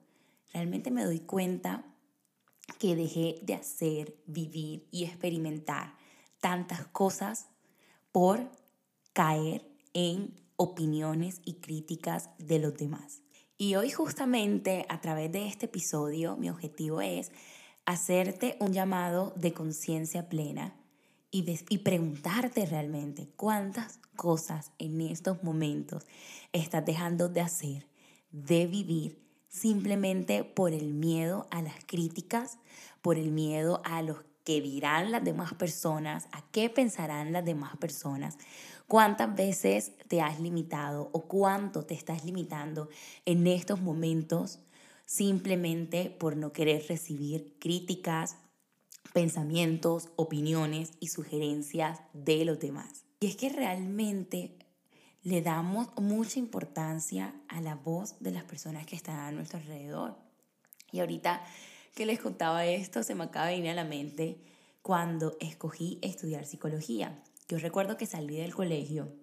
realmente 0.53 0.89
me 0.89 1.03
doy 1.03 1.19
cuenta 1.19 1.83
que 2.79 2.95
dejé 2.95 3.39
de 3.43 3.53
hacer, 3.53 4.15
vivir 4.25 4.87
y 4.89 5.03
experimentar 5.03 5.95
tantas 6.39 6.85
cosas 6.87 7.47
por 8.11 8.49
caer 9.13 9.65
en 9.93 10.33
opiniones 10.57 11.41
y 11.45 11.55
críticas 11.55 12.29
de 12.37 12.59
los 12.59 12.75
demás. 12.75 13.21
Y 13.57 13.75
hoy 13.75 13.89
justamente 13.89 14.85
a 14.89 14.99
través 14.99 15.31
de 15.31 15.47
este 15.47 15.67
episodio 15.67 16.35
mi 16.35 16.49
objetivo 16.49 17.01
es 17.01 17.31
hacerte 17.85 18.57
un 18.59 18.73
llamado 18.73 19.33
de 19.37 19.53
conciencia 19.53 20.27
plena 20.27 20.75
y, 21.31 21.45
y 21.69 21.77
preguntarte 21.79 22.65
realmente 22.65 23.29
cuántas 23.35 23.99
cosas 24.15 24.71
en 24.77 25.01
estos 25.01 25.43
momentos 25.43 26.03
estás 26.51 26.85
dejando 26.85 27.29
de 27.29 27.41
hacer, 27.41 27.87
de 28.31 28.67
vivir, 28.67 29.21
simplemente 29.47 30.43
por 30.43 30.73
el 30.73 30.93
miedo 30.93 31.47
a 31.51 31.61
las 31.61 31.75
críticas, 31.85 32.57
por 33.01 33.17
el 33.17 33.31
miedo 33.31 33.81
a 33.85 34.01
los 34.01 34.17
que 34.45 34.61
dirán 34.61 35.11
las 35.11 35.25
demás 35.25 35.53
personas, 35.55 36.27
a 36.31 36.41
qué 36.51 36.69
pensarán 36.69 37.33
las 37.33 37.43
demás 37.43 37.75
personas, 37.77 38.37
cuántas 38.87 39.35
veces 39.35 39.93
te 40.07 40.21
has 40.21 40.39
limitado 40.39 41.09
o 41.11 41.23
cuánto 41.23 41.83
te 41.83 41.95
estás 41.95 42.23
limitando 42.23 42.87
en 43.25 43.47
estos 43.47 43.81
momentos 43.81 44.59
simplemente 45.05 46.09
por 46.09 46.37
no 46.37 46.53
querer 46.53 46.85
recibir 46.87 47.57
críticas, 47.59 48.37
pensamientos, 49.13 50.09
opiniones 50.15 50.91
y 50.99 51.07
sugerencias 51.07 51.99
de 52.13 52.45
los 52.45 52.59
demás. 52.59 53.03
Y 53.19 53.27
es 53.27 53.35
que 53.35 53.49
realmente 53.49 54.57
le 55.23 55.41
damos 55.41 55.89
mucha 55.97 56.37
importancia 56.37 57.33
a 57.47 57.61
la 57.61 57.75
voz 57.75 58.19
de 58.19 58.31
las 58.31 58.43
personas 58.43 58.85
que 58.85 58.95
están 58.95 59.17
a 59.17 59.31
nuestro 59.31 59.57
alrededor. 59.57 60.15
Y 60.91 60.99
ahorita 60.99 61.43
que 61.95 62.05
les 62.05 62.19
contaba 62.19 62.65
esto, 62.65 63.01
se 63.03 63.15
me 63.15 63.23
acaba 63.23 63.47
de 63.47 63.55
venir 63.55 63.71
a 63.71 63.75
la 63.75 63.85
mente 63.85 64.37
cuando 64.81 65.35
escogí 65.39 65.97
estudiar 66.01 66.45
psicología. 66.45 67.17
Yo 67.47 67.57
recuerdo 67.57 67.97
que 67.97 68.05
salí 68.05 68.35
del 68.35 68.53
colegio 68.53 69.13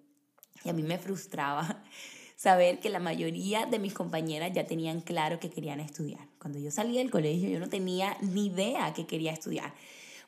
y 0.64 0.70
a 0.70 0.72
mí 0.72 0.82
me 0.82 0.98
frustraba 0.98 1.84
saber 2.36 2.80
que 2.80 2.88
la 2.88 2.98
mayoría 2.98 3.66
de 3.66 3.78
mis 3.78 3.92
compañeras 3.92 4.52
ya 4.54 4.64
tenían 4.64 5.02
claro 5.02 5.38
que 5.38 5.50
querían 5.50 5.80
estudiar. 5.80 6.26
Cuando 6.40 6.58
yo 6.58 6.70
salí 6.70 6.96
del 6.96 7.10
colegio 7.10 7.50
yo 7.50 7.60
no 7.60 7.68
tenía 7.68 8.16
ni 8.22 8.46
idea 8.46 8.94
que 8.94 9.06
quería 9.06 9.32
estudiar. 9.32 9.74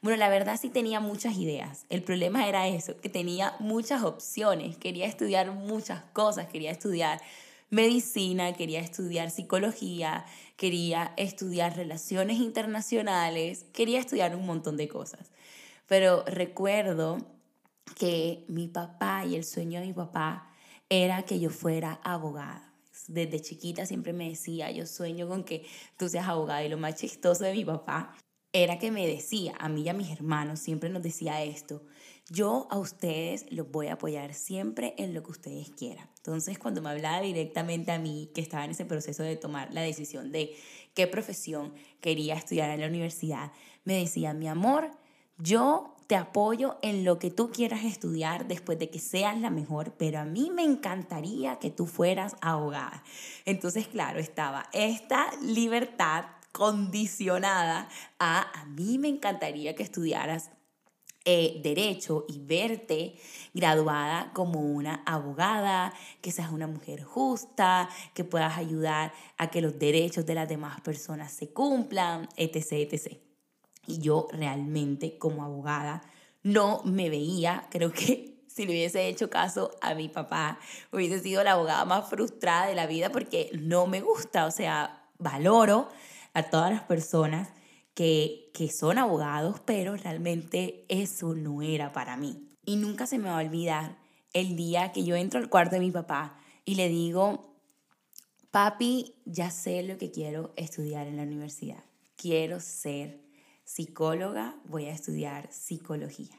Bueno, 0.03 0.19
la 0.19 0.29
verdad 0.29 0.61
sí 0.61 0.69
tenía 0.69 1.01
muchas 1.01 1.39
ideas. 1.39 1.87
El 1.89 2.03
problema 2.03 2.47
era 2.47 2.69
eso, 2.69 3.01
que 3.01 3.09
tenía 3.09 3.57
muchas 3.59 4.03
opciones. 4.03 4.77
Quería 4.77 5.07
estudiar 5.07 5.51
muchas 5.51 6.03
cosas. 6.13 6.47
Quería 6.49 6.73
estudiar 6.73 7.23
medicina, 7.71 8.52
quería 8.52 8.80
estudiar 8.80 9.30
psicología, 9.30 10.25
quería 10.56 11.12
estudiar 11.16 11.76
relaciones 11.76 12.38
internacionales, 12.38 13.66
quería 13.73 14.00
estudiar 14.00 14.37
un 14.37 14.47
montón 14.47 14.76
de 14.76 14.88
cosas. 14.88 15.30
Pero 15.87 16.25
recuerdo 16.26 17.18
que 17.97 18.44
mi 18.49 18.68
papá 18.68 19.25
y 19.26 19.37
el 19.37 19.44
sueño 19.44 19.80
de 19.80 19.87
mi 19.87 19.92
papá 19.92 20.50
era 20.88 21.23
que 21.25 21.40
yo 21.40 21.50
fuera 21.50 22.00
abogada. 22.02 22.73
Desde 23.09 23.40
chiquita 23.40 23.87
siempre 23.87 24.12
me 24.12 24.28
decía, 24.28 24.71
yo 24.71 24.87
sueño 24.87 25.28
con 25.28 25.44
que 25.44 25.66
tú 25.99 26.09
seas 26.09 26.28
abogada. 26.28 26.64
Y 26.64 26.68
lo 26.68 26.78
más 26.78 26.94
chistoso 26.94 27.44
de 27.44 27.52
mi 27.52 27.64
papá 27.64 28.14
era 28.52 28.78
que 28.78 28.90
me 28.90 29.06
decía, 29.06 29.54
a 29.59 29.68
mí 29.68 29.83
y 29.83 29.88
a 29.88 29.94
mis 29.94 30.11
hermanos, 30.11 30.61
siempre 30.61 30.88
nos 30.88 31.02
decía 31.02 31.42
esto, 31.42 31.83
yo 32.28 32.66
a 32.71 32.78
ustedes 32.78 33.47
los 33.50 33.71
voy 33.71 33.88
a 33.88 33.95
apoyar 33.95 34.35
siempre 34.35 34.95
en 34.97 35.12
lo 35.12 35.23
que 35.23 35.33
ustedes 35.33 35.71
quieran. 35.71 36.09
Entonces, 36.16 36.59
cuando 36.59 36.81
me 36.81 36.90
hablaba 36.90 37.21
directamente 37.21 37.93
a 37.93 37.99
mí, 37.99 38.31
que 38.35 38.40
estaba 38.40 38.64
en 38.64 38.71
ese 38.71 38.87
proceso 38.87 39.23
de 39.23 39.37
tomar 39.37 39.73
la 39.75 39.83
decisión 39.83 40.33
de 40.33 40.57
qué 40.95 41.07
profesión 41.07 41.75
quería 42.00 42.35
estudiar 42.35 42.71
en 42.71 42.81
la 42.81 42.87
universidad, 42.87 43.52
me 43.85 43.99
decía, 43.99 44.33
mi 44.33 44.49
amor, 44.49 44.90
yo 45.38 45.95
te 46.07 46.16
apoyo 46.16 46.78
en 46.83 47.04
lo 47.04 47.19
que 47.19 47.31
tú 47.31 47.50
quieras 47.50 47.85
estudiar 47.85 48.47
después 48.47 48.78
de 48.78 48.90
que 48.90 48.99
seas 48.99 49.38
la 49.38 49.50
mejor, 49.50 49.93
pero 49.93 50.21
a 50.21 50.25
mí 50.25 50.50
me 50.50 50.62
encantaría 50.62 51.59
que 51.59 51.71
tú 51.71 51.87
fueras 51.87 52.37
abogada. 52.40 53.02
Entonces, 53.45 53.88
claro, 53.88 54.19
estaba 54.19 54.69
esta 54.73 55.31
libertad 55.43 56.26
condicionada 56.52 57.88
a 58.19 58.61
a 58.61 58.64
mí 58.66 58.99
me 58.99 59.09
encantaría 59.09 59.75
que 59.75 59.83
estudiaras 59.83 60.50
eh, 61.26 61.61
derecho 61.62 62.26
y 62.28 62.38
verte 62.38 63.14
graduada 63.54 64.31
como 64.35 64.61
una 64.61 65.02
abogada, 65.07 65.95
que 66.21 66.31
seas 66.31 66.52
una 66.52 66.66
mujer 66.66 67.02
justa, 67.02 67.88
que 68.12 68.25
puedas 68.25 68.59
ayudar 68.59 69.14
a 69.38 69.50
que 69.50 69.62
los 69.62 69.78
derechos 69.78 70.26
de 70.26 70.35
las 70.35 70.49
demás 70.49 70.83
personas 70.83 71.33
se 71.33 71.49
cumplan, 71.49 72.28
etc. 72.37 72.73
etc. 72.73 73.16
Y 73.87 74.00
yo 74.00 74.28
realmente 74.33 75.16
como 75.16 75.45
abogada 75.45 76.02
no 76.43 76.83
me 76.85 77.09
veía, 77.09 77.69
creo 77.71 77.90
que 77.90 78.43
si 78.49 78.66
le 78.66 78.73
hubiese 78.73 79.09
hecho 79.09 79.31
caso 79.31 79.71
a 79.81 79.95
mi 79.95 80.11
papá, 80.11 80.59
hubiese 80.93 81.21
sido 81.21 81.43
la 81.43 81.52
abogada 81.52 81.87
más 81.87 82.09
frustrada 82.09 82.66
de 82.66 82.75
la 82.75 82.87
vida 82.87 83.11
porque 83.11 83.50
no 83.54 83.87
me 83.87 84.02
gusta, 84.02 84.45
o 84.45 84.50
sea, 84.50 85.09
valoro 85.19 85.88
a 86.35 86.43
todas 86.43 86.71
las 86.71 86.83
personas 86.83 87.49
que, 87.95 88.51
que 88.53 88.71
son 88.71 88.99
abogados, 88.99 89.61
pero 89.65 89.97
realmente 89.97 90.85
eso 90.89 91.35
no 91.35 91.63
era 91.63 91.93
para 91.93 92.17
mí. 92.17 92.51
Y 92.65 92.77
nunca 92.77 93.07
se 93.07 93.19
me 93.19 93.29
va 93.29 93.39
a 93.39 93.45
olvidar 93.45 93.99
el 94.33 94.57
día 94.57 94.93
que 94.93 95.05
yo 95.05 95.17
entro 95.17 95.41
al 95.41 95.49
cuarto 95.49 95.77
de 95.77 95.81
mi 95.81 95.91
papá 95.91 96.37
y 96.65 96.75
le 96.75 96.89
digo, 96.89 97.57
papi, 98.51 99.15
ya 99.25 99.51
sé 99.51 99.83
lo 99.83 99.97
que 99.99 100.11
quiero 100.11 100.53
estudiar 100.57 101.07
en 101.07 101.17
la 101.17 101.23
universidad. 101.23 101.85
Quiero 102.17 102.61
ser 102.61 103.21
psicóloga, 103.65 104.57
voy 104.65 104.87
a 104.87 104.93
estudiar 104.93 105.53
psicología. 105.53 106.37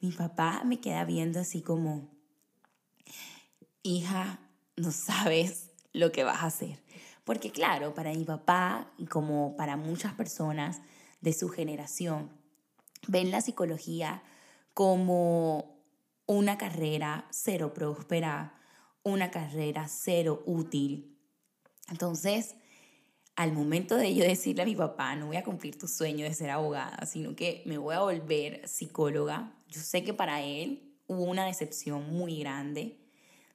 Mi 0.00 0.12
papá 0.12 0.62
me 0.64 0.80
queda 0.80 1.04
viendo 1.04 1.40
así 1.40 1.62
como, 1.62 2.08
hija, 3.82 4.40
no 4.76 4.92
sabes 4.92 5.70
lo 5.92 6.12
que 6.12 6.24
vas 6.24 6.42
a 6.42 6.46
hacer. 6.46 6.78
Porque 7.28 7.50
claro, 7.50 7.92
para 7.92 8.14
mi 8.14 8.24
papá 8.24 8.90
como 9.10 9.54
para 9.54 9.76
muchas 9.76 10.14
personas 10.14 10.80
de 11.20 11.34
su 11.34 11.50
generación, 11.50 12.30
ven 13.06 13.30
la 13.30 13.42
psicología 13.42 14.22
como 14.72 15.78
una 16.24 16.56
carrera 16.56 17.26
cero 17.30 17.74
próspera, 17.74 18.54
una 19.02 19.30
carrera 19.30 19.88
cero 19.88 20.42
útil. 20.46 21.18
Entonces, 21.90 22.54
al 23.36 23.52
momento 23.52 23.96
de 23.96 24.14
yo 24.14 24.24
decirle 24.24 24.62
a 24.62 24.64
mi 24.64 24.74
papá, 24.74 25.14
no 25.14 25.26
voy 25.26 25.36
a 25.36 25.44
cumplir 25.44 25.76
tu 25.76 25.86
sueño 25.86 26.24
de 26.24 26.32
ser 26.32 26.48
abogada, 26.48 27.04
sino 27.04 27.36
que 27.36 27.62
me 27.66 27.76
voy 27.76 27.94
a 27.94 28.00
volver 28.00 28.66
psicóloga, 28.66 29.54
yo 29.68 29.82
sé 29.82 30.02
que 30.02 30.14
para 30.14 30.40
él 30.40 30.96
hubo 31.06 31.24
una 31.24 31.44
decepción 31.44 32.10
muy 32.10 32.38
grande 32.38 32.98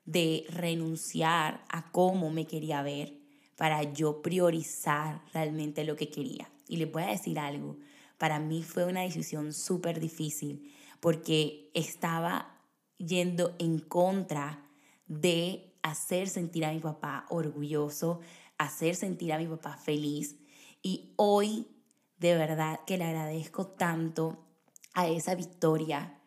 de 0.05 0.45
renunciar 0.49 1.65
a 1.69 1.91
cómo 1.91 2.29
me 2.29 2.45
quería 2.45 2.83
ver 2.83 3.22
para 3.57 3.83
yo 3.83 4.22
priorizar 4.22 5.22
realmente 5.33 5.83
lo 5.83 5.95
que 5.95 6.10
quería. 6.10 6.50
Y 6.67 6.77
les 6.77 6.91
voy 6.91 7.03
a 7.03 7.07
decir 7.07 7.39
algo, 7.39 7.77
para 8.17 8.39
mí 8.39 8.63
fue 8.63 8.86
una 8.86 9.01
decisión 9.01 9.53
súper 9.53 10.00
difícil 10.00 10.74
porque 11.00 11.69
estaba 11.74 12.60
yendo 12.98 13.55
en 13.60 13.79
contra 13.79 14.65
de 15.07 15.75
hacer 15.81 16.29
sentir 16.29 16.65
a 16.65 16.72
mi 16.72 16.79
papá 16.79 17.25
orgulloso, 17.29 18.22
hacer 18.57 18.95
sentir 18.95 19.33
a 19.33 19.38
mi 19.38 19.48
papá 19.48 19.77
feliz. 19.77 20.38
Y 20.81 21.13
hoy 21.17 21.67
de 22.17 22.38
verdad 22.38 22.79
que 22.88 22.98
le 22.98 23.03
agradezco 23.03 23.67
tanto 23.67 24.45
a 24.93 25.10
esa 25.10 25.36
victoria 25.36 26.19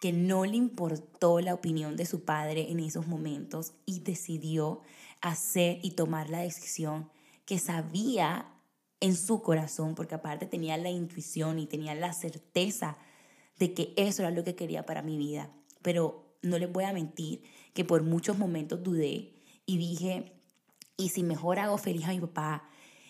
que 0.00 0.12
no 0.12 0.46
le 0.46 0.56
importó 0.56 1.40
la 1.40 1.54
opinión 1.54 1.94
de 1.94 2.06
su 2.06 2.24
padre 2.24 2.70
en 2.70 2.80
esos 2.80 3.06
momentos 3.06 3.74
y 3.84 4.00
decidió 4.00 4.80
hacer 5.22 5.78
y 5.82 5.92
tomar 5.92 6.28
la 6.28 6.40
decisión 6.40 7.08
que 7.46 7.58
sabía 7.58 8.52
en 9.00 9.16
su 9.16 9.42
corazón, 9.42 9.94
porque 9.94 10.14
aparte 10.14 10.46
tenía 10.46 10.76
la 10.76 10.90
intuición 10.90 11.58
y 11.58 11.66
tenía 11.66 11.94
la 11.94 12.12
certeza 12.12 12.96
de 13.58 13.74
que 13.74 13.94
eso 13.96 14.22
era 14.22 14.30
lo 14.30 14.44
que 14.44 14.54
quería 14.54 14.84
para 14.84 15.02
mi 15.02 15.16
vida. 15.16 15.50
Pero 15.80 16.36
no 16.42 16.58
les 16.58 16.70
voy 16.70 16.84
a 16.84 16.92
mentir 16.92 17.42
que 17.74 17.84
por 17.84 18.02
muchos 18.02 18.38
momentos 18.38 18.82
dudé 18.82 19.32
y 19.66 19.78
dije, 19.78 20.32
¿y 20.96 21.08
si 21.08 21.22
mejor 21.22 21.58
hago 21.58 21.78
feliz 21.78 22.04
a 22.04 22.12
mi 22.12 22.20
papá? 22.20 22.68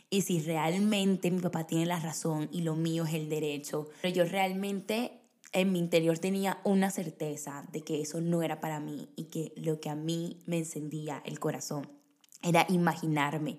¿Y 0.08 0.22
si 0.22 0.40
realmente 0.40 1.30
mi 1.30 1.40
papá 1.40 1.66
tiene 1.66 1.86
la 1.86 2.00
razón 2.00 2.48
y 2.52 2.62
lo 2.62 2.74
mío 2.74 3.04
es 3.04 3.14
el 3.14 3.28
derecho? 3.28 3.88
Pero 4.02 4.14
yo 4.14 4.24
realmente 4.24 5.20
en 5.52 5.72
mi 5.72 5.78
interior 5.78 6.18
tenía 6.18 6.60
una 6.64 6.90
certeza 6.90 7.66
de 7.72 7.82
que 7.82 8.00
eso 8.00 8.20
no 8.20 8.42
era 8.42 8.60
para 8.60 8.80
mí 8.80 9.10
y 9.16 9.24
que 9.24 9.52
lo 9.56 9.80
que 9.80 9.90
a 9.90 9.94
mí 9.94 10.38
me 10.46 10.58
encendía 10.58 11.22
el 11.26 11.38
corazón 11.38 12.01
era 12.42 12.66
imaginarme 12.68 13.58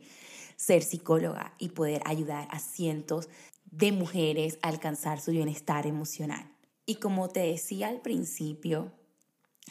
ser 0.55 0.83
psicóloga 0.83 1.53
y 1.57 1.69
poder 1.69 2.01
ayudar 2.05 2.47
a 2.51 2.59
cientos 2.59 3.29
de 3.65 3.91
mujeres 3.91 4.59
a 4.61 4.69
alcanzar 4.69 5.19
su 5.19 5.31
bienestar 5.31 5.87
emocional. 5.87 6.49
Y 6.85 6.95
como 6.95 7.29
te 7.29 7.41
decía 7.41 7.87
al 7.87 8.01
principio, 8.01 8.91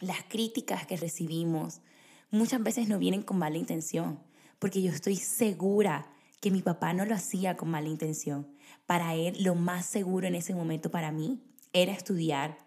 las 0.01 0.23
críticas 0.25 0.87
que 0.87 0.97
recibimos 0.97 1.81
muchas 2.31 2.63
veces 2.63 2.89
no 2.89 2.99
vienen 2.99 3.23
con 3.23 3.39
mala 3.39 3.59
intención, 3.59 4.19
porque 4.59 4.83
yo 4.83 4.91
estoy 4.91 5.17
segura 5.17 6.11
que 6.41 6.51
mi 6.51 6.63
papá 6.63 6.93
no 6.93 7.05
lo 7.05 7.15
hacía 7.15 7.57
con 7.57 7.71
mala 7.71 7.89
intención. 7.89 8.49
Para 8.87 9.15
él 9.15 9.37
lo 9.43 9.55
más 9.55 9.87
seguro 9.87 10.27
en 10.27 10.35
ese 10.35 10.55
momento 10.55 10.91
para 10.91 11.13
mí 11.13 11.41
era 11.73 11.93
estudiar 11.93 12.59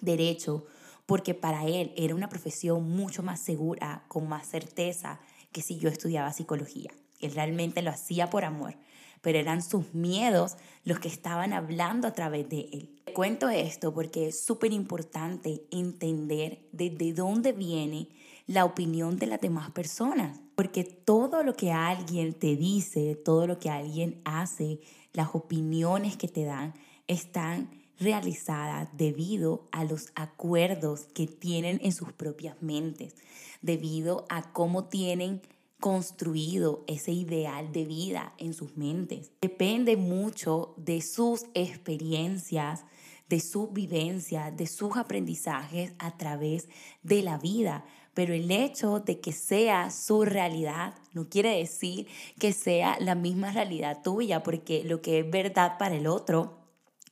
derecho, 0.00 0.66
porque 1.06 1.34
para 1.34 1.66
él 1.66 1.92
era 1.96 2.14
una 2.14 2.28
profesión 2.28 2.88
mucho 2.88 3.22
más 3.22 3.40
segura, 3.40 4.04
con 4.08 4.28
más 4.28 4.46
certeza 4.46 5.20
que 5.56 5.62
si 5.62 5.78
yo 5.78 5.88
estudiaba 5.88 6.34
psicología. 6.34 6.90
Él 7.18 7.32
realmente 7.32 7.80
lo 7.80 7.88
hacía 7.88 8.28
por 8.28 8.44
amor, 8.44 8.74
pero 9.22 9.38
eran 9.38 9.62
sus 9.62 9.94
miedos 9.94 10.58
los 10.84 10.98
que 10.98 11.08
estaban 11.08 11.54
hablando 11.54 12.06
a 12.06 12.12
través 12.12 12.46
de 12.50 12.68
él. 12.74 13.00
Cuento 13.14 13.48
esto 13.48 13.94
porque 13.94 14.28
es 14.28 14.44
súper 14.44 14.74
importante 14.74 15.62
entender 15.70 16.68
desde 16.72 17.14
dónde 17.14 17.52
viene 17.52 18.10
la 18.46 18.66
opinión 18.66 19.16
de 19.16 19.28
las 19.28 19.40
demás 19.40 19.70
personas, 19.70 20.38
porque 20.56 20.84
todo 20.84 21.42
lo 21.42 21.54
que 21.54 21.72
alguien 21.72 22.34
te 22.34 22.54
dice, 22.54 23.14
todo 23.14 23.46
lo 23.46 23.58
que 23.58 23.70
alguien 23.70 24.20
hace, 24.26 24.80
las 25.14 25.34
opiniones 25.34 26.18
que 26.18 26.28
te 26.28 26.44
dan, 26.44 26.74
están 27.06 27.70
realizadas 27.98 28.88
debido 28.96 29.68
a 29.72 29.84
los 29.84 30.08
acuerdos 30.14 31.06
que 31.14 31.26
tienen 31.26 31.80
en 31.82 31.92
sus 31.92 32.12
propias 32.12 32.60
mentes, 32.62 33.14
debido 33.62 34.26
a 34.28 34.52
cómo 34.52 34.84
tienen 34.84 35.42
construido 35.80 36.84
ese 36.86 37.12
ideal 37.12 37.72
de 37.72 37.84
vida 37.84 38.32
en 38.38 38.54
sus 38.54 38.76
mentes. 38.76 39.32
Depende 39.40 39.96
mucho 39.96 40.74
de 40.76 41.00
sus 41.02 41.46
experiencias, 41.54 42.84
de 43.28 43.40
sus 43.40 43.72
vivencias, 43.72 44.56
de 44.56 44.66
sus 44.66 44.96
aprendizajes 44.96 45.92
a 45.98 46.16
través 46.16 46.68
de 47.02 47.22
la 47.22 47.38
vida. 47.38 47.84
Pero 48.14 48.32
el 48.32 48.50
hecho 48.50 49.00
de 49.00 49.20
que 49.20 49.32
sea 49.32 49.90
su 49.90 50.24
realidad 50.24 50.94
no 51.12 51.28
quiere 51.28 51.58
decir 51.58 52.06
que 52.38 52.52
sea 52.52 52.96
la 52.98 53.14
misma 53.14 53.52
realidad 53.52 54.00
tuya, 54.02 54.42
porque 54.42 54.82
lo 54.84 55.02
que 55.02 55.20
es 55.20 55.30
verdad 55.30 55.76
para 55.78 55.96
el 55.96 56.06
otro 56.06 56.65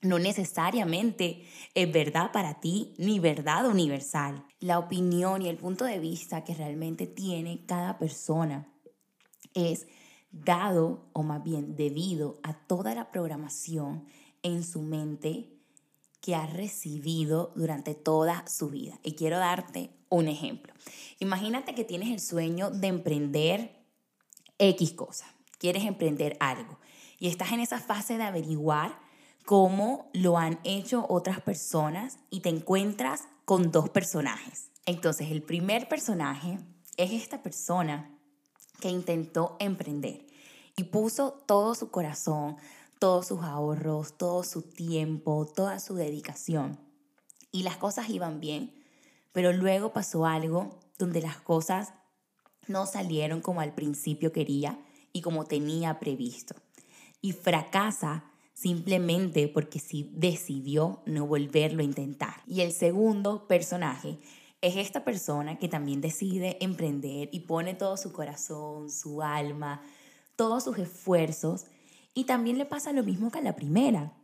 no 0.04 0.18
necesariamente 0.18 1.44
es 1.74 1.90
verdad 1.90 2.30
para 2.30 2.60
ti 2.60 2.94
ni 2.98 3.18
verdad 3.18 3.66
universal. 3.66 4.44
La 4.60 4.78
opinión 4.78 5.42
y 5.42 5.48
el 5.48 5.56
punto 5.56 5.84
de 5.84 5.98
vista 5.98 6.44
que 6.44 6.54
realmente 6.54 7.06
tiene 7.06 7.64
cada 7.66 7.98
persona 7.98 8.68
es 9.54 9.86
dado 10.30 11.08
o 11.12 11.22
más 11.22 11.42
bien 11.42 11.76
debido 11.76 12.38
a 12.42 12.54
toda 12.54 12.94
la 12.94 13.10
programación 13.10 14.06
en 14.42 14.62
su 14.62 14.82
mente 14.82 15.50
que 16.20 16.34
ha 16.34 16.46
recibido 16.46 17.52
durante 17.54 17.94
toda 17.94 18.46
su 18.46 18.70
vida. 18.70 18.98
Y 19.02 19.14
quiero 19.14 19.38
darte 19.38 19.90
un 20.08 20.28
ejemplo. 20.28 20.72
Imagínate 21.18 21.74
que 21.74 21.84
tienes 21.84 22.10
el 22.10 22.20
sueño 22.20 22.70
de 22.70 22.88
emprender 22.88 23.84
X 24.58 24.92
cosa, 24.92 25.26
quieres 25.58 25.84
emprender 25.84 26.36
algo 26.40 26.78
y 27.18 27.28
estás 27.28 27.52
en 27.52 27.60
esa 27.60 27.80
fase 27.80 28.16
de 28.16 28.24
averiguar 28.24 29.03
cómo 29.44 30.10
lo 30.12 30.38
han 30.38 30.58
hecho 30.64 31.06
otras 31.08 31.40
personas 31.40 32.18
y 32.30 32.40
te 32.40 32.48
encuentras 32.48 33.24
con 33.44 33.70
dos 33.70 33.90
personajes. 33.90 34.70
Entonces, 34.86 35.30
el 35.30 35.42
primer 35.42 35.88
personaje 35.88 36.58
es 36.96 37.12
esta 37.12 37.42
persona 37.42 38.10
que 38.80 38.88
intentó 38.88 39.56
emprender 39.60 40.26
y 40.76 40.84
puso 40.84 41.32
todo 41.46 41.74
su 41.74 41.90
corazón, 41.90 42.56
todos 42.98 43.26
sus 43.26 43.42
ahorros, 43.42 44.16
todo 44.16 44.42
su 44.44 44.62
tiempo, 44.62 45.46
toda 45.46 45.78
su 45.78 45.94
dedicación. 45.94 46.78
Y 47.50 47.62
las 47.62 47.76
cosas 47.76 48.08
iban 48.08 48.40
bien, 48.40 48.74
pero 49.32 49.52
luego 49.52 49.92
pasó 49.92 50.26
algo 50.26 50.80
donde 50.98 51.20
las 51.20 51.40
cosas 51.40 51.92
no 52.66 52.86
salieron 52.86 53.40
como 53.40 53.60
al 53.60 53.74
principio 53.74 54.32
quería 54.32 54.78
y 55.12 55.20
como 55.20 55.44
tenía 55.44 56.00
previsto. 56.00 56.54
Y 57.20 57.32
fracasa 57.32 58.24
simplemente 58.54 59.48
porque 59.48 59.80
sí 59.80 60.10
decidió 60.14 61.02
no 61.04 61.26
volverlo 61.26 61.82
a 61.82 61.84
intentar. 61.84 62.36
Y 62.46 62.62
el 62.62 62.72
segundo 62.72 63.46
personaje 63.46 64.18
es 64.62 64.76
esta 64.76 65.04
persona 65.04 65.58
que 65.58 65.68
también 65.68 66.00
decide 66.00 66.56
emprender 66.60 67.28
y 67.32 67.40
pone 67.40 67.74
todo 67.74 67.96
su 67.96 68.12
corazón, 68.12 68.88
su 68.88 69.20
alma, 69.20 69.82
todos 70.36 70.64
sus 70.64 70.78
esfuerzos 70.78 71.66
y 72.14 72.24
también 72.24 72.56
le 72.56 72.64
pasa 72.64 72.92
lo 72.92 73.02
mismo 73.02 73.30
que 73.30 73.40
a 73.40 73.42
la 73.42 73.56
primera. 73.56 74.14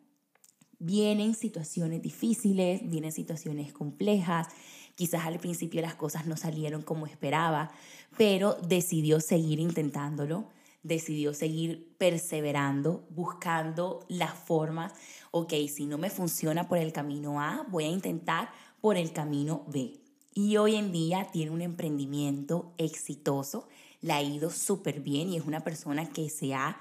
Vienen 0.79 1.35
situaciones 1.35 2.01
difíciles, 2.01 2.81
vienen 2.89 3.13
situaciones 3.13 3.73
complejas, 3.73 4.47
quizás 4.95 5.27
al 5.27 5.39
principio 5.39 5.83
las 5.83 5.97
cosas 5.97 6.25
no 6.25 6.37
salieron 6.37 6.83
como 6.83 7.07
esperaba, 7.07 7.71
pero 8.17 8.55
decidió 8.67 9.21
seguir 9.21 9.59
intentándolo 9.59 10.47
decidió 10.83 11.35
seguir 11.35 11.95
perseverando, 11.99 13.07
buscando 13.11 14.05
las 14.09 14.35
formas, 14.35 14.93
ok, 15.31 15.53
si 15.69 15.87
no 15.87 15.99
me 15.99 16.11
funciona 16.11 16.69
por 16.69 16.79
el 16.79 16.93
camino 16.93 17.41
A, 17.41 17.67
voy 17.69 17.85
a 17.85 17.89
intentar 17.89 18.51
por 18.81 18.97
el 18.97 19.13
camino 19.13 19.65
B. 19.69 20.01
Y 20.33 20.57
hoy 20.57 20.77
en 20.77 20.93
día 20.93 21.29
tiene 21.33 21.51
un 21.51 21.61
emprendimiento 21.61 22.73
exitoso, 22.79 23.69
le 24.01 24.13
ha 24.13 24.23
ido 24.23 24.51
súper 24.51 25.01
bien 25.01 25.29
y 25.29 25.37
es 25.37 25.45
una 25.45 25.61
persona 25.61 26.09
que 26.09 26.31
se 26.31 26.55
ha 26.55 26.79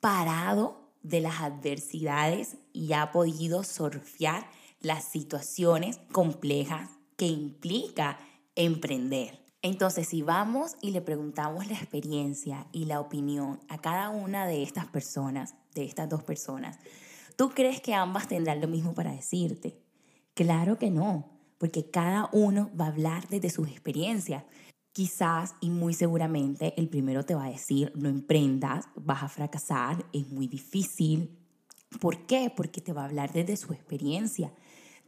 parado 0.00 0.88
de 1.02 1.20
las 1.20 1.40
adversidades 1.40 2.56
y 2.72 2.92
ha 2.92 3.12
podido 3.12 3.64
surfear 3.64 4.48
las 4.80 5.04
situaciones 5.04 5.98
complejas 6.12 6.90
que 7.16 7.26
implica 7.26 8.18
emprender. 8.54 9.47
Entonces, 9.62 10.08
si 10.08 10.22
vamos 10.22 10.76
y 10.80 10.92
le 10.92 11.00
preguntamos 11.00 11.66
la 11.66 11.74
experiencia 11.74 12.66
y 12.72 12.84
la 12.84 13.00
opinión 13.00 13.58
a 13.68 13.78
cada 13.78 14.08
una 14.10 14.46
de 14.46 14.62
estas 14.62 14.86
personas, 14.86 15.54
de 15.74 15.84
estas 15.84 16.08
dos 16.08 16.22
personas, 16.22 16.78
¿tú 17.36 17.50
crees 17.50 17.80
que 17.80 17.94
ambas 17.94 18.28
tendrán 18.28 18.60
lo 18.60 18.68
mismo 18.68 18.94
para 18.94 19.12
decirte? 19.12 19.82
Claro 20.34 20.78
que 20.78 20.90
no, 20.90 21.28
porque 21.58 21.90
cada 21.90 22.30
uno 22.32 22.70
va 22.80 22.84
a 22.84 22.88
hablar 22.88 23.26
desde 23.28 23.50
sus 23.50 23.68
experiencias. 23.68 24.44
Quizás 24.92 25.54
y 25.60 25.70
muy 25.70 25.92
seguramente 25.92 26.74
el 26.76 26.88
primero 26.88 27.24
te 27.24 27.34
va 27.34 27.46
a 27.46 27.50
decir, 27.50 27.92
no 27.96 28.08
emprendas, 28.08 28.86
vas 28.94 29.24
a 29.24 29.28
fracasar, 29.28 30.04
es 30.12 30.28
muy 30.28 30.46
difícil. 30.46 31.36
¿Por 32.00 32.26
qué? 32.26 32.52
Porque 32.54 32.80
te 32.80 32.92
va 32.92 33.02
a 33.02 33.06
hablar 33.06 33.32
desde 33.32 33.56
su 33.56 33.72
experiencia 33.72 34.52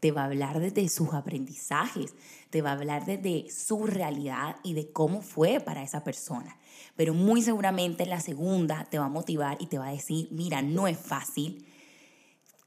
te 0.00 0.12
va 0.12 0.22
a 0.22 0.26
hablar 0.26 0.58
desde 0.60 0.88
sus 0.88 1.12
aprendizajes, 1.12 2.14
te 2.48 2.62
va 2.62 2.70
a 2.70 2.74
hablar 2.74 3.04
desde 3.04 3.50
su 3.50 3.86
realidad 3.86 4.56
y 4.62 4.72
de 4.72 4.90
cómo 4.90 5.20
fue 5.20 5.60
para 5.60 5.82
esa 5.82 6.02
persona. 6.02 6.56
Pero 6.96 7.14
muy 7.14 7.42
seguramente 7.42 8.06
la 8.06 8.20
segunda 8.20 8.86
te 8.90 8.98
va 8.98 9.06
a 9.06 9.10
motivar 9.10 9.58
y 9.60 9.66
te 9.66 9.78
va 9.78 9.88
a 9.88 9.92
decir, 9.92 10.28
mira, 10.30 10.62
no 10.62 10.88
es 10.88 10.98
fácil. 10.98 11.66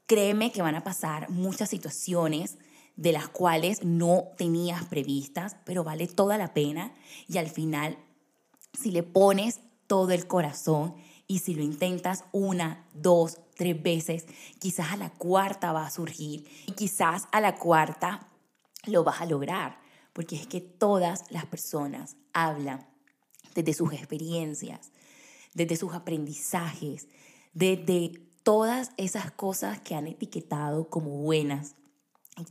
Créeme 0.06 0.52
que 0.52 0.62
van 0.62 0.76
a 0.76 0.84
pasar 0.84 1.28
muchas 1.30 1.70
situaciones 1.70 2.56
de 2.96 3.12
las 3.12 3.28
cuales 3.28 3.84
no 3.84 4.28
tenías 4.36 4.84
previstas, 4.84 5.56
pero 5.64 5.82
vale 5.82 6.06
toda 6.06 6.38
la 6.38 6.54
pena 6.54 6.92
y 7.26 7.38
al 7.38 7.48
final, 7.48 7.98
si 8.72 8.92
le 8.92 9.02
pones 9.02 9.60
todo 9.86 10.12
el 10.12 10.26
corazón 10.26 10.94
y 11.26 11.40
si 11.40 11.54
lo 11.54 11.62
intentas 11.62 12.24
una, 12.32 12.86
dos, 12.92 13.40
tres 13.54 13.82
veces, 13.82 14.26
quizás 14.58 14.92
a 14.92 14.96
la 14.96 15.10
cuarta 15.10 15.72
va 15.72 15.86
a 15.86 15.90
surgir 15.90 16.46
y 16.66 16.72
quizás 16.72 17.28
a 17.32 17.40
la 17.40 17.56
cuarta 17.56 18.28
lo 18.86 19.04
vas 19.04 19.20
a 19.20 19.26
lograr, 19.26 19.80
porque 20.12 20.36
es 20.36 20.46
que 20.46 20.60
todas 20.60 21.24
las 21.30 21.46
personas 21.46 22.16
hablan 22.32 22.86
desde 23.54 23.74
sus 23.74 23.92
experiencias, 23.92 24.92
desde 25.54 25.76
sus 25.76 25.94
aprendizajes, 25.94 27.08
desde 27.52 28.20
todas 28.42 28.90
esas 28.96 29.30
cosas 29.30 29.80
que 29.80 29.94
han 29.94 30.06
etiquetado 30.06 30.90
como 30.90 31.18
buenas, 31.18 31.76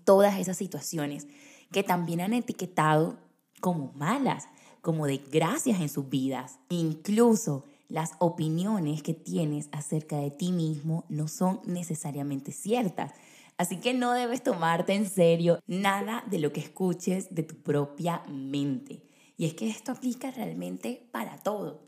todas 0.06 0.40
esas 0.40 0.58
situaciones 0.58 1.28
que 1.72 1.84
también 1.84 2.22
han 2.22 2.34
etiquetado 2.34 3.18
como 3.60 3.92
malas, 3.94 4.48
como 4.82 5.08
desgracias 5.08 5.80
en 5.80 5.90
sus 5.90 6.10
vidas. 6.10 6.60
Incluso 6.70 7.66
las 7.90 8.14
opiniones 8.20 9.04
que 9.04 9.14
tienes 9.14 9.70
acerca 9.72 10.18
de 10.18 10.32
ti 10.32 10.52
mismo 10.52 11.06
no 11.10 11.28
son 11.28 11.62
necesariamente 11.66 12.52
ciertas. 12.52 13.12
Así 13.58 13.80
que 13.80 13.94
no 13.94 14.14
debes 14.14 14.42
tomarte 14.42 14.94
en 14.94 15.08
serio 15.08 15.60
nada 15.68 16.24
de 16.28 16.40
lo 16.40 16.52
que 16.52 16.60
escuches 16.60 17.34
de 17.36 17.44
tu 17.44 17.56
propia 17.62 18.24
mente. 18.28 19.04
Y 19.38 19.46
es 19.46 19.54
que 19.54 19.70
esto 19.70 19.92
aplica 19.92 20.32
realmente 20.32 21.08
para 21.12 21.38
todo. 21.38 21.88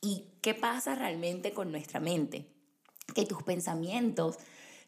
¿Y 0.00 0.32
qué 0.40 0.54
pasa 0.54 0.94
realmente 0.94 1.52
con 1.52 1.70
nuestra 1.70 2.00
mente? 2.00 2.50
Que 3.14 3.26
tus 3.26 3.42
pensamientos 3.42 4.38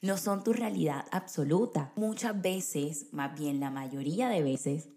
no 0.01 0.17
son 0.17 0.43
tu 0.43 0.53
realidad 0.53 1.05
absoluta. 1.11 1.93
Muchas 1.97 2.41
veces, 2.41 3.07
más 3.13 3.39
bien 3.39 3.61
la 3.61 3.71
mayoría 3.71 4.29
de 4.29 4.43
veces, 4.43 4.89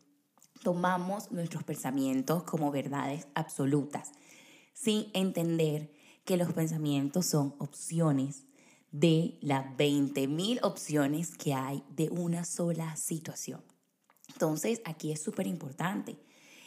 tomamos 0.64 1.32
nuestros 1.32 1.64
pensamientos 1.64 2.44
como 2.44 2.72
verdades 2.72 3.28
absolutas 3.34 4.12
sin 4.82 5.10
entender 5.14 5.92
que 6.24 6.38
los 6.38 6.54
pensamientos 6.54 7.26
son 7.26 7.54
opciones 7.60 8.46
de 8.92 9.38
las 9.42 9.66
20.000 9.78 10.60
opciones 10.64 11.36
que 11.36 11.54
hay 11.54 11.84
de 11.90 12.10
una 12.10 12.46
sola 12.46 12.96
situación. 12.96 13.62
Entonces, 14.30 14.82
aquí 14.86 15.12
es 15.12 15.22
súper 15.22 15.48
importante. 15.48 16.18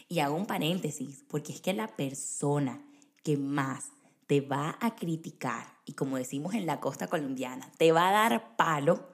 Y 0.08 0.18
hago 0.18 0.36
un 0.36 0.46
paréntesis, 0.46 1.24
porque 1.26 1.52
es 1.52 1.60
que 1.62 1.72
la 1.72 1.96
persona 1.96 2.84
que 3.22 3.38
más 3.38 3.86
te 4.26 4.42
va 4.42 4.76
a 4.80 4.94
criticar, 4.94 5.66
y 5.86 5.94
como 5.94 6.18
decimos 6.18 6.54
en 6.54 6.66
la 6.66 6.80
costa 6.80 7.06
colombiana, 7.06 7.72
te 7.78 7.92
va 7.92 8.10
a 8.10 8.12
dar 8.12 8.56
palo, 8.56 9.08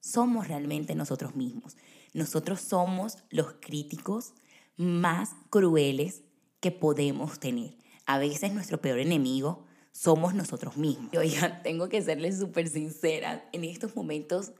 somos 0.00 0.48
realmente 0.48 0.94
nosotros 0.94 1.36
mismos. 1.36 1.76
Nosotros 2.12 2.60
somos 2.60 3.18
los 3.30 3.54
críticos 3.60 4.34
más 4.76 5.30
crueles 5.48 6.22
que 6.60 6.70
podemos 6.70 7.40
tener 7.40 7.81
a 8.06 8.18
veces 8.18 8.52
nuestro 8.52 8.80
peor 8.80 8.98
enemigo 8.98 9.64
somos 9.92 10.34
nosotros 10.34 10.76
mismos. 10.76 11.10
Ya 11.12 11.62
tengo 11.62 11.88
que 11.88 12.02
serles 12.02 12.38
súper 12.38 12.68
sincera, 12.68 13.48
en 13.52 13.64
estos 13.64 13.94
momentos 13.94 14.52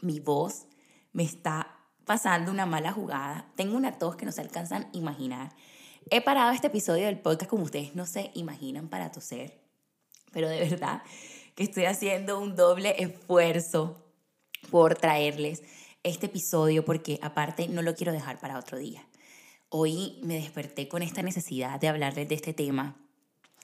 mi 0.00 0.20
voz 0.20 0.66
me 1.12 1.24
está 1.24 1.74
pasando 2.04 2.50
una 2.50 2.66
mala 2.66 2.92
jugada, 2.92 3.50
tengo 3.56 3.76
una 3.76 3.98
tos 3.98 4.16
que 4.16 4.24
no 4.24 4.32
se 4.32 4.40
alcanzan 4.40 4.84
a 4.84 4.96
imaginar. 4.96 5.52
He 6.10 6.22
parado 6.22 6.52
este 6.52 6.68
episodio 6.68 7.06
del 7.06 7.18
podcast 7.18 7.50
como 7.50 7.64
ustedes 7.64 7.94
no 7.94 8.06
se 8.06 8.30
imaginan 8.34 8.88
para 8.88 9.12
toser, 9.12 9.60
pero 10.32 10.48
de 10.48 10.60
verdad 10.60 11.02
que 11.54 11.64
estoy 11.64 11.84
haciendo 11.84 12.38
un 12.38 12.56
doble 12.56 12.94
esfuerzo 13.02 14.06
por 14.70 14.94
traerles 14.94 15.62
este 16.02 16.26
episodio 16.26 16.84
porque 16.84 17.18
aparte 17.22 17.68
no 17.68 17.82
lo 17.82 17.94
quiero 17.94 18.12
dejar 18.12 18.38
para 18.38 18.58
otro 18.58 18.78
día. 18.78 19.06
Hoy 19.70 20.18
me 20.22 20.36
desperté 20.36 20.88
con 20.88 21.02
esta 21.02 21.22
necesidad 21.22 21.78
de 21.78 21.88
hablarles 21.88 22.26
de 22.26 22.34
este 22.34 22.54
tema. 22.54 22.96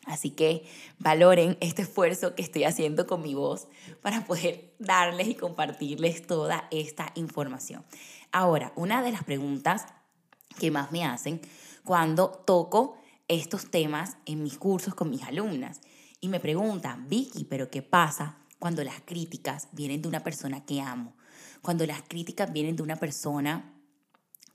Así 0.05 0.29
que 0.29 0.65
valoren 0.99 1.57
este 1.63 1.81
esfuerzo 1.81 2.35
que 2.35 2.43
estoy 2.43 2.65
haciendo 2.65 3.07
con 3.07 3.23
mi 3.23 3.33
voz 3.33 3.69
para 4.03 4.27
poder 4.27 4.75
darles 4.79 5.29
y 5.29 5.35
compartirles 5.35 6.27
toda 6.27 6.69
esta 6.71 7.11
información. 7.15 7.87
Ahora, 8.33 8.75
una 8.77 9.03
de 9.03 9.13
las 9.13 9.25
preguntas 9.25 9.87
que 10.59 10.71
más 10.71 10.93
me 10.93 11.07
hacen 11.07 11.41
cuando 11.85 12.29
toco 12.29 12.99
estos 13.29 13.71
temas 13.71 14.19
en 14.27 14.43
mis 14.43 14.59
cursos 14.59 14.95
con 14.95 15.09
mis 15.09 15.23
alumnas 15.23 15.81
y 16.21 16.29
me 16.29 16.39
preguntan, 16.39 17.09
Vicky, 17.09 17.45
pero 17.45 17.71
¿qué 17.71 17.81
pasa 17.81 18.37
cuando 18.59 18.85
las 18.85 19.01
críticas 19.01 19.69
vienen 19.73 20.03
de 20.03 20.09
una 20.09 20.23
persona 20.23 20.67
que 20.67 20.83
amo? 20.83 21.15
Cuando 21.63 21.87
las 21.87 22.03
críticas 22.03 22.53
vienen 22.53 22.77
de 22.77 22.83
una 22.83 22.97
persona 22.97 23.74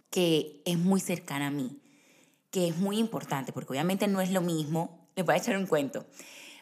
que 0.09 0.61
es 0.65 0.77
muy 0.77 0.99
cercana 0.99 1.47
a 1.47 1.51
mí, 1.51 1.79
que 2.51 2.67
es 2.67 2.77
muy 2.77 2.97
importante, 2.97 3.51
porque 3.51 3.71
obviamente 3.73 4.07
no 4.07 4.21
es 4.21 4.31
lo 4.31 4.41
mismo, 4.41 5.07
les 5.15 5.25
voy 5.25 5.35
a 5.35 5.37
echar 5.37 5.57
un 5.57 5.67
cuento, 5.67 6.05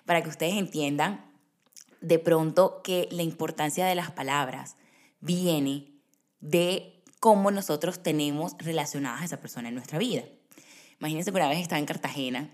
para 0.06 0.22
que 0.22 0.30
ustedes 0.30 0.56
entiendan 0.56 1.26
de 2.02 2.20
pronto 2.20 2.82
que 2.84 3.08
la 3.12 3.24
importancia 3.24 3.86
de 3.86 3.96
las 3.96 4.12
palabras 4.12 4.76
viene 5.20 5.92
de 6.40 7.04
cómo 7.20 7.52
nosotros 7.52 8.04
tenemos 8.04 8.56
relacionadas 8.60 9.22
a 9.22 9.26
esa 9.26 9.42
persona 9.42 9.70
en 9.70 9.76
nuestra 9.76 9.98
vida. 9.98 10.24
Imagínense 11.00 11.32
que 11.32 11.38
una 11.38 11.50
vez 11.50 11.60
estaba 11.60 11.80
en 11.80 11.86
Cartagena 11.86 12.50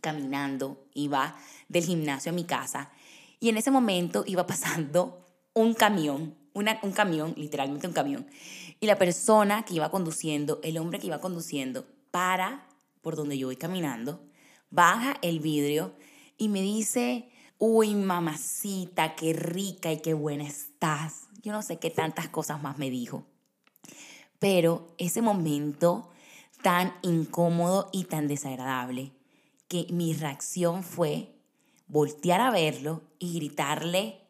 caminando, 0.00 0.84
iba 0.94 1.36
del 1.68 1.84
gimnasio 1.84 2.32
a 2.32 2.34
mi 2.34 2.44
casa 2.44 2.90
y 3.40 3.48
en 3.48 3.56
ese 3.56 3.70
momento 3.70 4.24
iba 4.26 4.46
pasando 4.46 5.26
un 5.54 5.74
camión, 5.74 6.36
un 6.54 6.92
camión, 6.92 7.34
literalmente 7.36 7.86
un 7.86 7.92
camión, 7.92 8.26
y 8.80 8.86
la 8.86 8.98
persona 8.98 9.64
que 9.64 9.74
iba 9.74 9.90
conduciendo, 9.90 10.60
el 10.62 10.78
hombre 10.78 10.98
que 10.98 11.06
iba 11.06 11.20
conduciendo, 11.20 11.86
para 12.10 12.66
por 13.00 13.16
donde 13.16 13.36
yo 13.36 13.48
voy 13.48 13.56
caminando, 13.56 14.20
baja 14.70 15.16
el 15.22 15.40
vidrio 15.40 15.94
y 16.38 16.48
me 16.48 16.62
dice, 16.62 17.28
uy, 17.58 17.94
mamacita, 17.94 19.14
qué 19.14 19.32
rica 19.32 19.92
y 19.92 20.00
qué 20.00 20.14
buena 20.14 20.44
estás. 20.44 21.28
Yo 21.42 21.52
no 21.52 21.62
sé 21.62 21.78
qué 21.78 21.90
tantas 21.90 22.28
cosas 22.28 22.62
más 22.62 22.78
me 22.78 22.90
dijo. 22.90 23.26
Pero 24.38 24.94
ese 24.98 25.22
momento 25.22 26.10
tan 26.62 26.94
incómodo 27.02 27.90
y 27.92 28.04
tan 28.04 28.28
desagradable 28.28 29.12
que 29.68 29.86
mi 29.90 30.14
reacción 30.14 30.82
fue 30.84 31.36
voltear 31.86 32.40
a 32.40 32.50
verlo 32.50 33.02
y 33.18 33.34
gritarle, 33.34 34.21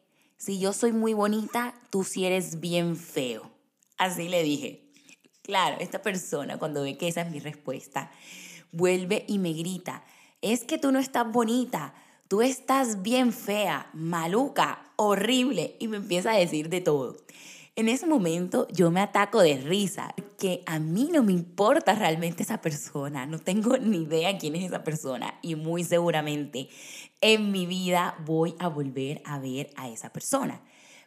si 0.43 0.59
yo 0.59 0.73
soy 0.73 0.91
muy 0.91 1.13
bonita, 1.13 1.73
tú 1.89 2.03
sí 2.03 2.25
eres 2.25 2.59
bien 2.59 2.97
feo. 2.97 3.49
Así 3.97 4.27
le 4.27 4.43
dije. 4.43 4.91
Claro, 5.41 5.77
esta 5.79 6.01
persona 6.01 6.59
cuando 6.59 6.83
ve 6.83 6.97
que 6.97 7.07
esa 7.07 7.21
es 7.21 7.31
mi 7.31 7.39
respuesta, 7.39 8.11
vuelve 8.73 9.23
y 9.25 9.39
me 9.39 9.53
grita, 9.53 10.03
es 10.41 10.65
que 10.65 10.77
tú 10.77 10.91
no 10.91 10.99
estás 10.99 11.31
bonita, 11.31 11.93
tú 12.27 12.41
estás 12.41 13.01
bien 13.01 13.31
fea, 13.31 13.89
maluca, 13.93 14.91
horrible, 14.97 15.77
y 15.79 15.87
me 15.87 15.97
empieza 15.97 16.31
a 16.31 16.37
decir 16.37 16.67
de 16.67 16.81
todo. 16.81 17.15
En 17.75 17.89
ese 17.89 18.05
momento 18.05 18.67
yo 18.71 18.91
me 18.91 18.99
ataco 18.99 19.41
de 19.41 19.57
risa, 19.57 20.13
que 20.37 20.61
a 20.67 20.77
mí 20.77 21.09
no 21.11 21.23
me 21.23 21.31
importa 21.31 21.95
realmente 21.95 22.43
esa 22.43 22.61
persona, 22.61 23.25
no 23.25 23.39
tengo 23.39 23.77
ni 23.77 24.03
idea 24.03 24.37
quién 24.37 24.55
es 24.55 24.65
esa 24.65 24.83
persona 24.83 25.39
y 25.41 25.55
muy 25.55 25.83
seguramente 25.83 26.69
en 27.19 27.51
mi 27.51 27.65
vida 27.65 28.15
voy 28.25 28.53
a 28.59 28.67
volver 28.67 29.23
a 29.25 29.39
ver 29.39 29.71
a 29.75 29.89
esa 29.89 30.13
persona. 30.13 30.61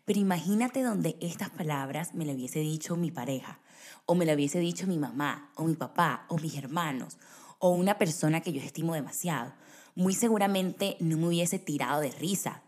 Pero 0.04 0.18
imagínate 0.18 0.82
donde 0.82 1.16
estas 1.20 1.50
palabras 1.50 2.14
me 2.14 2.24
las 2.24 2.34
hubiese 2.34 2.58
dicho 2.58 2.96
mi 2.96 3.12
pareja, 3.12 3.60
o 4.04 4.16
me 4.16 4.26
las 4.26 4.34
hubiese 4.34 4.58
dicho 4.58 4.88
mi 4.88 4.98
mamá, 4.98 5.52
o 5.54 5.62
mi 5.66 5.74
papá, 5.74 6.26
o 6.28 6.36
mis 6.36 6.56
hermanos, 6.56 7.16
o 7.60 7.70
una 7.70 7.96
persona 7.96 8.40
que 8.40 8.52
yo 8.52 8.60
estimo 8.60 8.94
demasiado. 8.94 9.52
Muy 9.94 10.14
seguramente 10.14 10.96
no 10.98 11.16
me 11.16 11.28
hubiese 11.28 11.60
tirado 11.60 12.00
de 12.00 12.10
risa. 12.10 12.62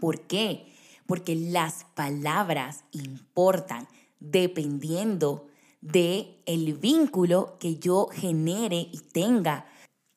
¿Por 0.00 0.22
qué? 0.22 0.71
Porque 1.12 1.34
las 1.34 1.84
palabras 1.94 2.84
importan 2.90 3.86
dependiendo 4.18 5.46
de 5.82 6.40
el 6.46 6.72
vínculo 6.72 7.58
que 7.60 7.76
yo 7.76 8.06
genere 8.10 8.88
y 8.90 8.98
tenga 9.12 9.66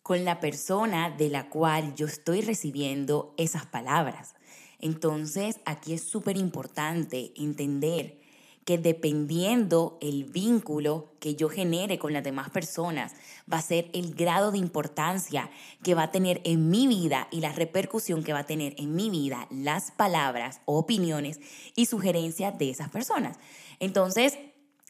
con 0.03 0.23
la 0.23 0.39
persona 0.39 1.10
de 1.10 1.27
la 1.27 1.49
cual 1.49 1.95
yo 1.95 2.05
estoy 2.05 2.39
recibiendo 2.39 3.34
esas 3.36 3.65
palabras. 3.65 4.36
Entonces, 4.79 5.60
aquí 5.65 5.91
es 5.91 6.01
súper 6.01 6.38
importante 6.38 7.34
entender 7.36 8.17
que 8.65 8.78
dependiendo 8.80 9.97
el 10.01 10.25
vínculo 10.25 11.13
que 11.19 11.36
yo 11.36 11.49
genere 11.49 11.99
con 11.99 12.13
las 12.13 12.23
demás 12.23 12.49
personas, 12.49 13.13
va 13.51 13.60
a 13.60 13.62
ser 13.62 13.89
el 13.93 14.15
grado 14.15 14.51
de 14.51 14.58
importancia 14.58 15.49
que 15.84 15.93
va 15.93 16.04
a 16.04 16.12
tener 16.12 16.41
en 16.43 16.69
mi 16.69 16.88
vida 16.88 17.28
y 17.32 17.41
la 17.41 17.51
repercusión 17.51 18.23
que 18.23 18.34
va 18.34 18.39
a 18.39 18.45
tener 18.45 18.73
en 18.78 18.95
mi 18.95 19.10
vida 19.12 19.47
las 19.51 19.91
palabras, 19.91 20.62
opiniones 20.65 21.39
y 21.75 21.86
sugerencias 21.86 22.58
de 22.58 22.71
esas 22.71 22.89
personas. 22.89 23.38
Entonces, 23.80 24.38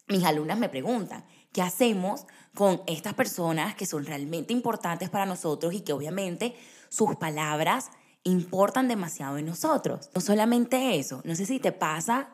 mis 0.07 0.23
alumnas 0.23 0.57
me 0.57 0.69
preguntan, 0.69 1.25
¿qué 1.51 1.61
hacemos 1.61 2.25
con 2.55 2.81
estas 2.88 3.13
personas 3.13 3.75
que 3.75 3.85
son 3.85 4.05
realmente 4.05 4.53
importantes 4.53 5.09
para 5.09 5.25
nosotros 5.25 5.73
y 5.73 5.81
que 5.81 5.93
obviamente 5.93 6.55
sus 6.89 7.15
palabras 7.17 7.91
importan 8.23 8.88
demasiado 8.88 9.38
en 9.38 9.45
nosotros. 9.45 10.09
No 10.15 10.21
solamente 10.21 10.97
eso, 10.97 11.21
no 11.25 11.35
sé 11.35 11.45
si 11.45 11.59
te 11.59 11.71
pasa 11.71 12.29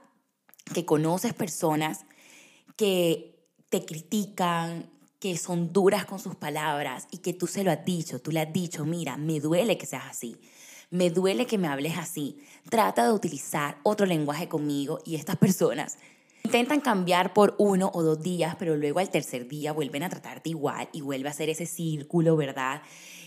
que 0.74 0.86
conoces 0.86 1.34
personas 1.34 2.06
que 2.76 3.48
te 3.70 3.86
critican, 3.86 4.90
que 5.20 5.38
son 5.38 5.72
duras 5.72 6.06
con 6.06 6.20
sus 6.20 6.36
palabras 6.36 7.08
y 7.12 7.20
que 7.20 7.34
tú 7.34 7.48
se 7.48 7.64
lo 7.64 7.72
has 7.72 7.86
dicho, 7.86 8.20
tú 8.20 8.32
le 8.32 8.40
has 8.40 8.52
dicho, 8.52 8.86
mira, 8.86 9.18
me 9.18 9.40
duele 9.40 9.78
que 9.78 9.86
seas 9.86 10.06
así, 10.10 10.36
me 10.90 11.10
duele 11.10 11.46
que 11.46 11.58
me 11.58 11.68
hables 11.68 11.98
así, 11.98 12.40
trata 12.70 13.06
de 13.06 13.14
utilizar 13.14 13.78
otro 13.84 14.06
lenguaje 14.06 14.50
conmigo 14.50 15.00
y 15.06 15.16
estas 15.16 15.38
personas 15.38 15.98
intentan 16.44 16.82
cambiar 16.82 17.34
por 17.34 17.56
uno 17.60 17.92
o 17.94 18.02
dos 18.04 18.22
días, 18.22 18.56
pero 18.58 18.76
luego 18.76 19.00
al 19.00 19.10
tercer 19.10 19.48
día 19.48 19.74
vuelven 19.74 20.04
a 20.04 20.10
tratarte 20.10 20.50
igual 20.50 20.90
y 20.92 21.02
vuelve 21.02 21.28
a 21.28 21.32
hacer 21.32 21.50
ese 21.50 21.66
círculo, 21.66 22.36
¿verdad? 22.36 22.82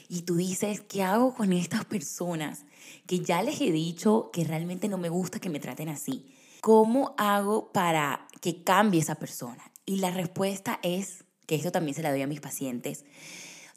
Y 0.08 0.22
tú 0.22 0.36
dices, 0.36 0.80
¿qué 0.80 1.02
hago 1.02 1.34
con 1.34 1.52
estas 1.52 1.84
personas 1.84 2.64
que 3.06 3.20
ya 3.20 3.42
les 3.42 3.60
he 3.60 3.70
dicho 3.70 4.30
que 4.32 4.44
realmente 4.44 4.88
no 4.88 4.98
me 4.98 5.08
gusta 5.08 5.38
que 5.38 5.48
me 5.48 5.60
traten 5.60 5.88
así? 5.88 6.26
¿Cómo 6.64 7.14
hago 7.18 7.72
para 7.72 8.26
que 8.40 8.64
cambie 8.64 9.02
esa 9.02 9.16
persona? 9.16 9.62
Y 9.84 9.98
la 9.98 10.10
respuesta 10.10 10.80
es, 10.82 11.22
que 11.44 11.56
esto 11.56 11.70
también 11.70 11.94
se 11.94 12.00
la 12.00 12.10
doy 12.10 12.22
a 12.22 12.26
mis 12.26 12.40
pacientes, 12.40 13.04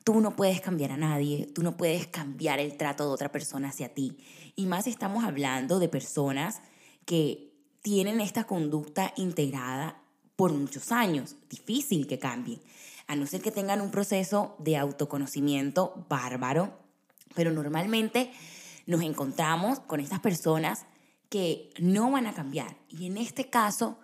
tú 0.06 0.22
no 0.22 0.38
puedes 0.38 0.62
cambiar 0.62 0.94
a 0.94 0.96
nadie, 0.96 1.50
tú 1.54 1.64
no 1.64 1.76
puedes 1.76 2.08
cambiar 2.08 2.62
el 2.62 2.78
trato 2.78 3.04
de 3.04 3.10
otra 3.10 3.30
persona 3.30 3.68
hacia 3.68 3.94
ti. 3.94 4.20
Y 4.56 4.68
más 4.68 4.88
estamos 4.88 5.26
hablando 5.26 5.80
de 5.80 5.90
personas 5.90 6.62
que 7.04 7.52
tienen 7.82 8.22
esta 8.22 8.46
conducta 8.46 9.12
integrada 9.18 10.02
por 10.38 10.54
muchos 10.54 10.94
años, 10.94 11.36
difícil 11.50 12.08
que 12.08 12.20
cambien, 12.20 12.62
a 13.08 13.18
no 13.18 13.28
ser 13.28 13.42
que 13.42 13.52
tengan 13.52 13.82
un 13.82 13.92
proceso 13.92 14.56
de 14.60 14.78
autoconocimiento 14.78 16.06
bárbaro, 16.08 16.72
pero 17.36 17.52
normalmente 17.52 18.32
nos 18.86 19.02
encontramos 19.02 19.82
con 19.82 20.00
estas 20.00 20.22
personas 20.22 20.86
que 21.30 21.70
no 21.80 22.12
van 22.12 22.28
a 22.28 22.34
cambiar. 22.34 22.78
Y 22.90 23.06
en 23.08 23.18
este 23.18 23.50
caso, 23.50 24.00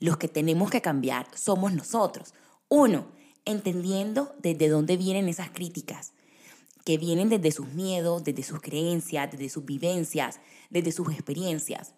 los 0.00 0.16
que 0.16 0.28
tenemos 0.28 0.70
que 0.70 0.80
cambiar 0.82 1.26
somos 1.34 1.72
nosotros. 1.72 2.34
Uno, 2.68 3.06
entendiendo 3.44 4.34
desde 4.40 4.68
dónde 4.68 4.96
vienen 4.96 5.28
esas 5.28 5.50
críticas, 5.50 6.12
que 6.84 6.98
vienen 6.98 7.28
desde 7.28 7.50
sus 7.52 7.68
miedos, 7.68 8.24
desde 8.24 8.42
sus 8.42 8.60
creencias, 8.60 9.30
desde 9.30 9.48
sus 9.48 9.64
vivencias, 9.64 10.40
desde 10.70 10.92
sus 10.92 11.12
experiencias. 11.12 11.94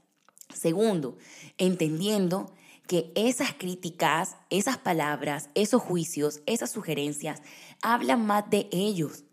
Segundo, 0.54 1.18
entendiendo 1.58 2.52
que 2.86 3.12
esas 3.14 3.52
críticas, 3.52 4.36
esas 4.48 4.78
palabras, 4.78 5.50
esos 5.54 5.82
juicios, 5.82 6.40
esas 6.46 6.70
sugerencias 6.70 7.42
hablan 7.82 8.24
más 8.24 8.48
de 8.48 8.68
ellos 8.72 9.24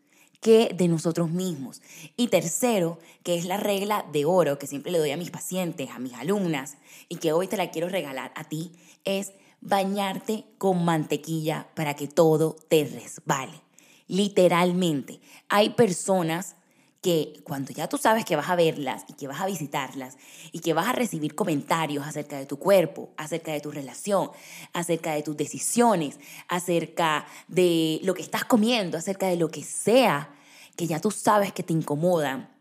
que 0.46 0.76
de 0.78 0.88
nosotros 0.88 1.32
mismos. 1.32 1.82
Y 2.18 2.28
tercero, 2.28 3.00
que 3.24 3.36
es 3.36 3.46
la 3.46 3.58
regla 3.58 4.06
de 4.14 4.26
oro 4.26 4.60
que 4.60 4.68
siempre 4.68 4.92
le 4.92 5.00
doy 5.00 5.10
a 5.10 5.18
mis 5.18 5.32
pacientes, 5.32 5.90
a 5.90 5.98
mis 5.98 6.14
alumnas, 6.14 6.78
y 7.10 7.16
que 7.16 7.34
hoy 7.34 7.48
te 7.48 7.58
la 7.58 7.72
quiero 7.72 7.90
regalar 7.90 8.32
a 8.36 8.44
ti, 8.44 8.72
es 9.06 9.32
bañarte 9.62 10.46
con 10.60 10.86
mantequilla 10.86 11.68
para 11.74 11.96
que 11.96 12.08
todo 12.08 12.58
te 12.68 12.86
resbale. 12.86 13.60
Literalmente, 14.08 15.20
hay 15.50 15.72
personas 15.72 16.56
que 17.02 17.42
cuando 17.44 17.74
ya 17.74 17.90
tú 17.90 17.98
sabes 17.98 18.24
que 18.24 18.36
vas 18.36 18.50
a 18.50 18.56
verlas 18.56 19.04
y 19.08 19.14
que 19.14 19.28
vas 19.28 19.42
a 19.42 19.48
visitarlas 19.48 20.16
y 20.52 20.60
que 20.60 20.74
vas 20.74 20.88
a 20.88 20.94
recibir 20.94 21.34
comentarios 21.34 22.06
acerca 22.06 22.38
de 22.38 22.46
tu 22.46 22.60
cuerpo, 22.60 23.10
acerca 23.18 23.52
de 23.52 23.62
tu 23.62 23.72
relación, 23.72 24.30
acerca 24.74 25.14
de 25.14 25.24
tus 25.24 25.36
decisiones, 25.36 26.20
acerca 26.48 27.26
de 27.48 28.00
lo 28.04 28.14
que 28.14 28.22
estás 28.22 28.46
comiendo, 28.46 28.96
acerca 29.00 29.26
de 29.26 29.38
lo 29.38 29.50
que 29.50 29.64
sea, 29.64 30.35
que 30.76 30.88
ya 30.88 31.00
tú 31.00 31.12
sabes 31.12 31.54
que 31.54 31.64
te 31.64 31.74
incomodan, 31.74 32.56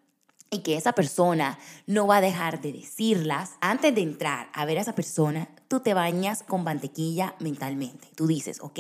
y 0.54 0.60
que 0.60 0.76
esa 0.76 0.92
persona 0.92 1.58
no 1.86 2.06
va 2.06 2.18
a 2.18 2.20
dejar 2.20 2.60
de 2.60 2.72
decirlas, 2.72 3.56
antes 3.60 3.92
de 3.94 4.02
entrar 4.02 4.50
a 4.52 4.64
ver 4.64 4.78
a 4.78 4.82
esa 4.82 4.94
persona, 4.94 5.48
tú 5.66 5.80
te 5.80 5.94
bañas 5.94 6.44
con 6.44 6.62
mantequilla 6.62 7.34
mentalmente. 7.40 8.08
Tú 8.14 8.28
dices, 8.28 8.60
ok, 8.60 8.78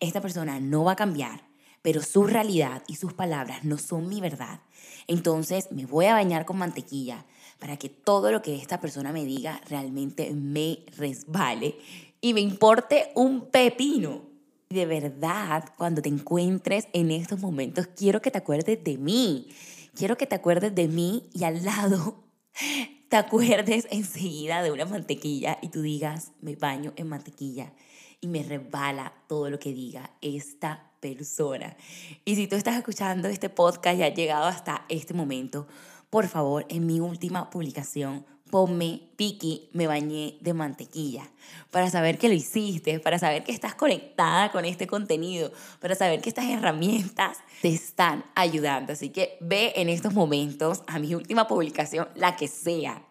esta 0.00 0.22
persona 0.22 0.60
no 0.60 0.84
va 0.84 0.92
a 0.92 0.96
cambiar, 0.96 1.42
pero 1.82 2.00
su 2.00 2.24
realidad 2.24 2.82
y 2.86 2.96
sus 2.96 3.12
palabras 3.12 3.64
no 3.64 3.76
son 3.76 4.08
mi 4.08 4.22
verdad. 4.22 4.60
Entonces 5.08 5.70
me 5.72 5.84
voy 5.84 6.06
a 6.06 6.14
bañar 6.14 6.46
con 6.46 6.56
mantequilla 6.56 7.26
para 7.58 7.76
que 7.76 7.90
todo 7.90 8.32
lo 8.32 8.40
que 8.40 8.56
esta 8.56 8.80
persona 8.80 9.12
me 9.12 9.26
diga 9.26 9.60
realmente 9.68 10.32
me 10.32 10.86
resbale 10.96 11.78
y 12.20 12.32
me 12.32 12.40
importe 12.40 13.12
un 13.14 13.50
pepino. 13.50 14.31
De 14.72 14.86
verdad, 14.86 15.64
cuando 15.76 16.02
te 16.02 16.08
encuentres 16.08 16.88
en 16.92 17.10
estos 17.10 17.40
momentos, 17.40 17.88
quiero 17.96 18.20
que 18.20 18.30
te 18.30 18.38
acuerdes 18.38 18.82
de 18.82 18.98
mí 18.98 19.48
quiero 19.94 20.16
que 20.16 20.26
te 20.26 20.34
acuerdes 20.34 20.74
de 20.74 20.88
mí 20.88 21.28
y 21.32 21.44
al 21.44 21.64
lado 21.64 22.24
te 23.08 23.16
acuerdes 23.16 23.86
enseguida 23.90 24.62
de 24.62 24.70
una 24.70 24.86
mantequilla 24.86 25.58
y 25.62 25.68
tú 25.68 25.82
digas, 25.82 26.32
me 26.40 26.56
baño 26.56 26.92
en 26.96 27.08
mantequilla 27.08 27.72
y 28.20 28.28
me 28.28 28.42
resbala 28.42 29.12
todo 29.26 29.50
lo 29.50 29.58
que 29.58 29.72
diga 29.72 30.12
esta 30.20 30.92
persona. 31.00 31.76
Y 32.24 32.36
si 32.36 32.46
tú 32.46 32.56
estás 32.56 32.76
escuchando 32.76 33.28
este 33.28 33.50
podcast 33.50 33.98
y 33.98 34.02
has 34.02 34.14
llegado 34.14 34.44
hasta 34.44 34.86
este 34.88 35.12
momento, 35.12 35.66
por 36.08 36.28
favor, 36.28 36.64
en 36.68 36.86
mi 36.86 37.00
última 37.00 37.50
publicación 37.50 38.24
ponme, 38.52 39.00
Piki, 39.16 39.70
me 39.72 39.86
bañé 39.86 40.36
de 40.42 40.52
mantequilla, 40.52 41.26
para 41.70 41.88
saber 41.88 42.18
que 42.18 42.28
lo 42.28 42.34
hiciste, 42.34 43.00
para 43.00 43.18
saber 43.18 43.44
que 43.44 43.52
estás 43.52 43.74
conectada 43.74 44.52
con 44.52 44.66
este 44.66 44.86
contenido, 44.86 45.50
para 45.80 45.94
saber 45.94 46.20
que 46.20 46.28
estas 46.28 46.44
herramientas 46.50 47.38
te 47.62 47.68
están 47.68 48.26
ayudando. 48.34 48.92
Así 48.92 49.08
que 49.08 49.38
ve 49.40 49.72
en 49.76 49.88
estos 49.88 50.12
momentos 50.12 50.82
a 50.86 50.98
mi 50.98 51.14
última 51.14 51.48
publicación, 51.48 52.08
la 52.14 52.36
que 52.36 52.46
sea, 52.46 53.02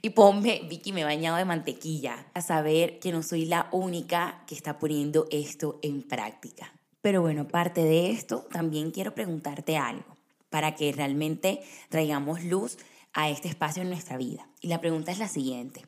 y 0.00 0.10
ponme, 0.10 0.62
Vicky, 0.68 0.92
me 0.92 1.00
he 1.00 1.04
bañado 1.04 1.38
de 1.38 1.44
mantequilla, 1.44 2.26
a 2.32 2.40
saber 2.40 3.00
que 3.00 3.10
no 3.10 3.24
soy 3.24 3.46
la 3.46 3.68
única 3.72 4.44
que 4.46 4.54
está 4.54 4.78
poniendo 4.78 5.26
esto 5.32 5.80
en 5.82 6.02
práctica. 6.02 6.72
Pero 7.02 7.20
bueno, 7.20 7.42
aparte 7.42 7.82
de 7.82 8.12
esto, 8.12 8.46
también 8.52 8.92
quiero 8.92 9.12
preguntarte 9.12 9.76
algo 9.76 10.16
para 10.50 10.76
que 10.76 10.92
realmente 10.92 11.62
traigamos 11.88 12.44
luz 12.44 12.78
a 13.18 13.28
este 13.30 13.48
espacio 13.48 13.82
en 13.82 13.88
nuestra 13.88 14.16
vida. 14.16 14.48
Y 14.60 14.68
la 14.68 14.80
pregunta 14.80 15.10
es 15.10 15.18
la 15.18 15.26
siguiente. 15.26 15.84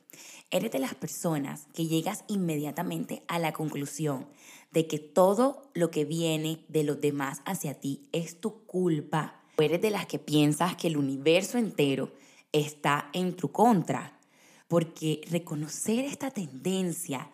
¿Eres 0.50 0.72
de 0.72 0.80
las 0.80 0.96
personas 0.96 1.68
que 1.72 1.86
llegas 1.86 2.24
inmediatamente 2.26 3.22
a 3.28 3.38
la 3.38 3.52
conclusión 3.52 4.26
de 4.72 4.88
que 4.88 4.98
todo 4.98 5.70
lo 5.72 5.92
que 5.92 6.04
viene 6.04 6.64
de 6.66 6.82
los 6.82 7.00
demás 7.00 7.40
hacia 7.44 7.74
ti 7.74 8.08
es 8.10 8.40
tu 8.40 8.66
culpa? 8.66 9.44
¿O 9.56 9.62
eres 9.62 9.80
de 9.80 9.90
las 9.90 10.06
que 10.06 10.18
piensas 10.18 10.74
que 10.74 10.88
el 10.88 10.96
universo 10.96 11.56
entero 11.56 12.10
está 12.50 13.10
en 13.12 13.36
tu 13.36 13.52
contra? 13.52 14.18
Porque 14.66 15.20
reconocer 15.30 16.04
esta 16.06 16.32
tendencia 16.32 17.30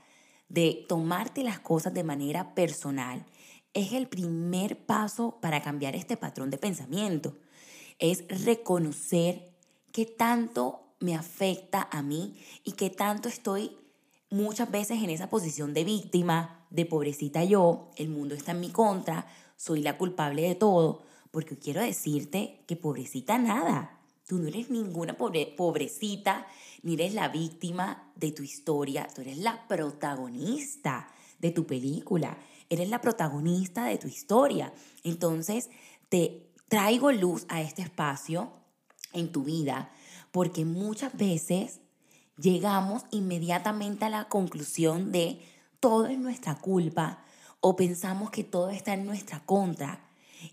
de 0.50 0.84
tomarte 0.86 1.42
las 1.42 1.58
cosas 1.58 1.94
de 1.94 2.04
manera 2.04 2.54
personal 2.54 3.24
es 3.72 3.94
el 3.94 4.08
primer 4.08 4.76
paso 4.76 5.38
para 5.40 5.62
cambiar 5.62 5.96
este 5.96 6.18
patrón 6.18 6.50
de 6.50 6.58
pensamiento. 6.58 7.34
Es 7.98 8.26
reconocer 8.44 9.55
qué 9.96 10.04
tanto 10.04 10.92
me 11.00 11.14
afecta 11.14 11.88
a 11.90 12.02
mí 12.02 12.38
y 12.64 12.72
qué 12.72 12.90
tanto 12.90 13.30
estoy 13.30 13.74
muchas 14.28 14.70
veces 14.70 15.02
en 15.02 15.08
esa 15.08 15.30
posición 15.30 15.72
de 15.72 15.84
víctima, 15.84 16.66
de 16.68 16.84
pobrecita 16.84 17.44
yo, 17.44 17.92
el 17.96 18.10
mundo 18.10 18.34
está 18.34 18.52
en 18.52 18.60
mi 18.60 18.68
contra, 18.68 19.26
soy 19.56 19.80
la 19.80 19.96
culpable 19.96 20.42
de 20.42 20.54
todo, 20.54 21.00
porque 21.30 21.56
quiero 21.56 21.80
decirte 21.80 22.62
que 22.66 22.76
pobrecita 22.76 23.38
nada, 23.38 23.98
tú 24.26 24.38
no 24.38 24.48
eres 24.48 24.68
ninguna 24.68 25.16
pobrecita, 25.16 26.46
ni 26.82 26.92
eres 26.92 27.14
la 27.14 27.30
víctima 27.30 28.12
de 28.16 28.32
tu 28.32 28.42
historia, 28.42 29.08
tú 29.14 29.22
eres 29.22 29.38
la 29.38 29.66
protagonista 29.66 31.08
de 31.38 31.52
tu 31.52 31.66
película, 31.66 32.36
eres 32.68 32.90
la 32.90 33.00
protagonista 33.00 33.86
de 33.86 33.96
tu 33.96 34.08
historia. 34.08 34.74
Entonces, 35.04 35.70
te 36.10 36.50
traigo 36.68 37.12
luz 37.12 37.46
a 37.48 37.62
este 37.62 37.80
espacio 37.80 38.65
en 39.16 39.32
tu 39.32 39.44
vida, 39.44 39.90
porque 40.30 40.64
muchas 40.64 41.16
veces 41.16 41.80
llegamos 42.36 43.04
inmediatamente 43.10 44.04
a 44.04 44.10
la 44.10 44.28
conclusión 44.28 45.12
de 45.12 45.40
todo 45.80 46.06
es 46.06 46.18
nuestra 46.18 46.56
culpa 46.58 47.24
o 47.60 47.76
pensamos 47.76 48.30
que 48.30 48.44
todo 48.44 48.70
está 48.70 48.94
en 48.94 49.06
nuestra 49.06 49.44
contra. 49.44 50.00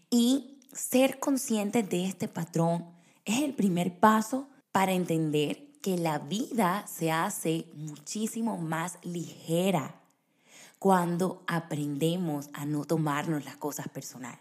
Y 0.10 0.60
ser 0.71 1.19
conscientes 1.19 1.89
de 1.89 2.06
este 2.06 2.28
patrón 2.28 2.86
es 3.26 3.41
el 3.43 3.54
primer 3.54 3.99
paso 3.99 4.47
para 4.71 4.93
entender 4.93 5.71
que 5.82 5.97
la 5.97 6.19
vida 6.19 6.86
se 6.88 7.12
hace 7.12 7.67
muchísimo 7.76 8.58
más 8.58 8.97
ligera 9.04 9.99
cuando 10.80 11.43
aprendemos 11.47 12.49
a 12.54 12.65
no 12.65 12.86
tomarnos 12.86 13.45
las 13.45 13.58
cosas 13.58 13.88
personal 13.89 14.38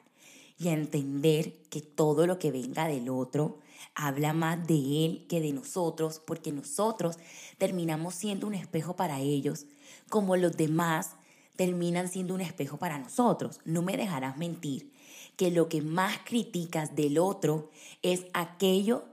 y 0.58 0.68
a 0.68 0.72
entender 0.72 1.52
que 1.68 1.80
todo 1.80 2.26
lo 2.26 2.38
que 2.38 2.50
venga 2.50 2.86
del 2.86 3.08
otro 3.10 3.58
habla 3.94 4.32
más 4.32 4.66
de 4.66 5.04
él 5.04 5.26
que 5.28 5.40
de 5.40 5.52
nosotros, 5.52 6.20
porque 6.26 6.52
nosotros 6.52 7.18
terminamos 7.58 8.14
siendo 8.14 8.46
un 8.46 8.54
espejo 8.54 8.96
para 8.96 9.20
ellos, 9.20 9.66
como 10.08 10.36
los 10.36 10.56
demás 10.56 11.10
terminan 11.56 12.08
siendo 12.08 12.34
un 12.34 12.40
espejo 12.40 12.76
para 12.76 12.98
nosotros. 12.98 13.60
No 13.64 13.82
me 13.82 13.96
dejarás 13.96 14.36
mentir 14.36 14.92
que 15.36 15.50
lo 15.50 15.68
que 15.68 15.82
más 15.82 16.18
criticas 16.24 16.94
del 16.94 17.18
otro 17.18 17.70
es 18.02 18.26
aquello 18.34 19.04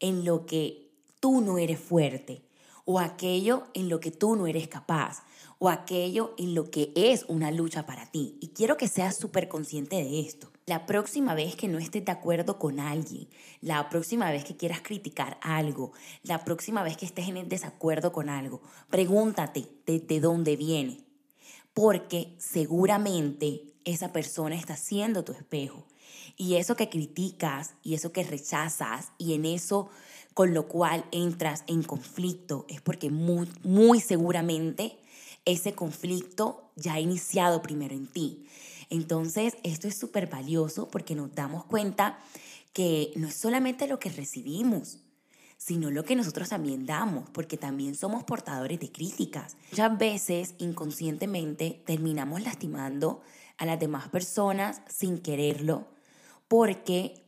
en 0.00 0.24
lo 0.24 0.46
que 0.46 0.90
tú 1.20 1.40
no 1.40 1.58
eres 1.58 1.80
fuerte 1.80 2.42
o 2.84 3.00
aquello 3.00 3.66
en 3.74 3.88
lo 3.88 4.00
que 4.00 4.10
tú 4.10 4.36
no 4.36 4.46
eres 4.46 4.68
capaz 4.68 5.24
o 5.58 5.68
aquello 5.68 6.34
en 6.38 6.54
lo 6.54 6.70
que 6.70 6.92
es 6.94 7.24
una 7.28 7.50
lucha 7.50 7.84
para 7.84 8.10
ti. 8.10 8.38
Y 8.40 8.48
quiero 8.48 8.76
que 8.76 8.88
seas 8.88 9.16
súper 9.16 9.48
consciente 9.48 9.96
de 9.96 10.20
esto. 10.20 10.50
La 10.68 10.84
próxima 10.84 11.34
vez 11.34 11.56
que 11.56 11.66
no 11.66 11.78
estés 11.78 12.04
de 12.04 12.12
acuerdo 12.12 12.58
con 12.58 12.78
alguien, 12.78 13.26
la 13.62 13.88
próxima 13.88 14.30
vez 14.30 14.44
que 14.44 14.54
quieras 14.54 14.82
criticar 14.82 15.38
algo, 15.40 15.92
la 16.22 16.44
próxima 16.44 16.82
vez 16.82 16.98
que 16.98 17.06
estés 17.06 17.26
en 17.26 17.48
desacuerdo 17.48 18.12
con 18.12 18.28
algo, 18.28 18.60
pregúntate 18.90 19.64
de, 19.86 20.20
dónde 20.20 20.56
viene. 20.56 21.06
Porque 21.72 22.34
seguramente 22.36 23.62
esa 23.86 24.12
persona 24.12 24.56
está 24.56 24.76
siendo 24.76 25.24
tu 25.24 25.32
espejo. 25.32 25.86
Y 26.36 26.56
eso 26.56 26.76
que 26.76 26.90
criticas 26.90 27.72
y 27.82 27.94
eso 27.94 28.12
que 28.12 28.24
rechazas 28.24 29.12
y 29.16 29.32
en 29.32 29.46
eso 29.46 29.88
con 30.34 30.52
lo 30.52 30.68
cual 30.68 31.06
entras 31.12 31.64
en 31.66 31.82
conflicto 31.82 32.66
es 32.68 32.82
porque 32.82 33.08
muy, 33.08 34.00
seguramente 34.00 34.98
ese 35.46 35.72
conflicto 35.72 36.70
ya 36.76 36.92
ha 36.92 37.00
iniciado 37.00 37.62
primero 37.62 37.94
en 37.94 38.06
ti. 38.06 38.44
Entonces, 38.90 39.56
esto 39.62 39.88
es 39.88 39.96
súper 39.96 40.28
valioso 40.28 40.88
porque 40.88 41.14
nos 41.14 41.34
damos 41.34 41.64
cuenta 41.64 42.18
que 42.72 43.12
no 43.16 43.28
es 43.28 43.34
solamente 43.34 43.86
lo 43.86 43.98
que 43.98 44.10
recibimos, 44.10 44.98
sino 45.56 45.90
lo 45.90 46.04
que 46.04 46.16
nosotros 46.16 46.48
también 46.48 46.86
damos, 46.86 47.28
porque 47.30 47.56
también 47.56 47.94
somos 47.94 48.24
portadores 48.24 48.78
de 48.78 48.92
críticas. 48.92 49.56
Muchas 49.72 49.98
veces, 49.98 50.54
inconscientemente, 50.58 51.82
terminamos 51.84 52.42
lastimando 52.42 53.20
a 53.58 53.66
las 53.66 53.80
demás 53.80 54.08
personas 54.08 54.80
sin 54.88 55.18
quererlo, 55.18 55.88
porque 56.46 57.26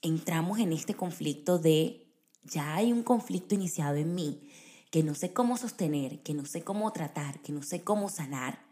entramos 0.00 0.58
en 0.58 0.72
este 0.72 0.94
conflicto 0.94 1.58
de, 1.58 2.06
ya 2.42 2.74
hay 2.74 2.90
un 2.90 3.02
conflicto 3.02 3.54
iniciado 3.54 3.96
en 3.96 4.14
mí, 4.14 4.48
que 4.90 5.02
no 5.02 5.14
sé 5.14 5.32
cómo 5.32 5.56
sostener, 5.56 6.22
que 6.22 6.34
no 6.34 6.46
sé 6.46 6.64
cómo 6.64 6.90
tratar, 6.92 7.40
que 7.40 7.52
no 7.52 7.62
sé 7.62 7.82
cómo 7.82 8.08
sanar. 8.08 8.71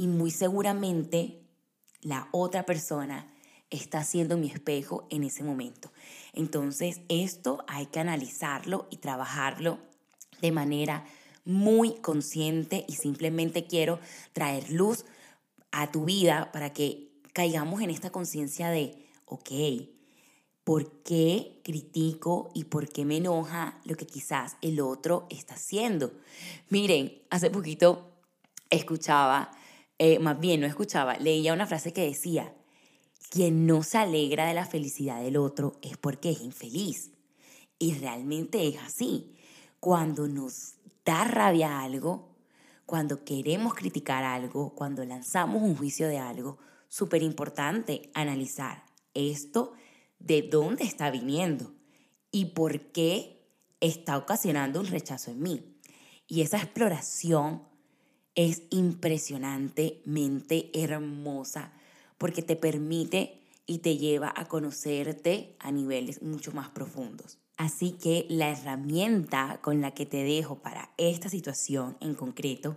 Y 0.00 0.06
muy 0.06 0.30
seguramente 0.30 1.42
la 2.00 2.30
otra 2.32 2.64
persona 2.64 3.30
está 3.68 4.02
siendo 4.02 4.38
mi 4.38 4.46
espejo 4.46 5.06
en 5.10 5.24
ese 5.24 5.44
momento. 5.44 5.92
Entonces, 6.32 7.02
esto 7.10 7.62
hay 7.68 7.84
que 7.84 8.00
analizarlo 8.00 8.88
y 8.90 8.96
trabajarlo 8.96 9.78
de 10.40 10.52
manera 10.52 11.04
muy 11.44 11.96
consciente 11.96 12.86
y 12.88 12.94
simplemente 12.94 13.66
quiero 13.66 14.00
traer 14.32 14.70
luz 14.70 15.04
a 15.70 15.92
tu 15.92 16.06
vida 16.06 16.50
para 16.50 16.72
que 16.72 17.12
caigamos 17.34 17.82
en 17.82 17.90
esta 17.90 18.08
conciencia 18.08 18.70
de, 18.70 19.06
ok, 19.26 19.50
por 20.64 21.02
qué 21.02 21.60
critico 21.62 22.50
y 22.54 22.64
por 22.64 22.88
qué 22.88 23.04
me 23.04 23.18
enoja 23.18 23.82
lo 23.84 23.96
que 23.96 24.06
quizás 24.06 24.56
el 24.62 24.80
otro 24.80 25.26
está 25.28 25.56
haciendo. 25.56 26.10
Miren, 26.70 27.20
hace 27.28 27.50
poquito 27.50 28.06
escuchaba, 28.70 29.50
eh, 30.02 30.18
más 30.18 30.40
bien 30.40 30.62
no 30.62 30.66
escuchaba, 30.66 31.18
leía 31.18 31.52
una 31.52 31.66
frase 31.66 31.92
que 31.92 32.06
decía, 32.06 32.54
quien 33.28 33.66
no 33.66 33.82
se 33.82 33.98
alegra 33.98 34.46
de 34.46 34.54
la 34.54 34.64
felicidad 34.64 35.22
del 35.22 35.36
otro 35.36 35.78
es 35.82 35.98
porque 35.98 36.30
es 36.30 36.40
infeliz. 36.40 37.10
Y 37.78 37.92
realmente 37.96 38.66
es 38.66 38.78
así. 38.78 39.36
Cuando 39.78 40.26
nos 40.26 40.76
da 41.04 41.24
rabia 41.24 41.82
algo, 41.82 42.34
cuando 42.86 43.26
queremos 43.26 43.74
criticar 43.74 44.24
algo, 44.24 44.74
cuando 44.74 45.04
lanzamos 45.04 45.62
un 45.62 45.76
juicio 45.76 46.08
de 46.08 46.16
algo, 46.16 46.56
súper 46.88 47.22
importante 47.22 48.10
analizar 48.14 48.84
esto 49.12 49.74
de 50.18 50.40
dónde 50.40 50.84
está 50.84 51.10
viniendo 51.10 51.74
y 52.30 52.46
por 52.46 52.90
qué 52.92 53.46
está 53.80 54.16
ocasionando 54.16 54.80
un 54.80 54.86
rechazo 54.86 55.30
en 55.30 55.42
mí. 55.42 55.76
Y 56.26 56.40
esa 56.40 56.56
exploración 56.56 57.68
es 58.34 58.62
impresionantemente 58.70 60.70
hermosa 60.74 61.72
porque 62.18 62.42
te 62.42 62.56
permite 62.56 63.40
y 63.66 63.78
te 63.78 63.96
lleva 63.96 64.32
a 64.34 64.46
conocerte 64.46 65.56
a 65.58 65.72
niveles 65.72 66.22
mucho 66.22 66.52
más 66.52 66.70
profundos. 66.70 67.38
Así 67.56 67.92
que 67.92 68.26
la 68.28 68.50
herramienta 68.50 69.60
con 69.62 69.80
la 69.80 69.92
que 69.92 70.06
te 70.06 70.24
dejo 70.24 70.60
para 70.60 70.92
esta 70.96 71.28
situación 71.28 71.96
en 72.00 72.14
concreto 72.14 72.76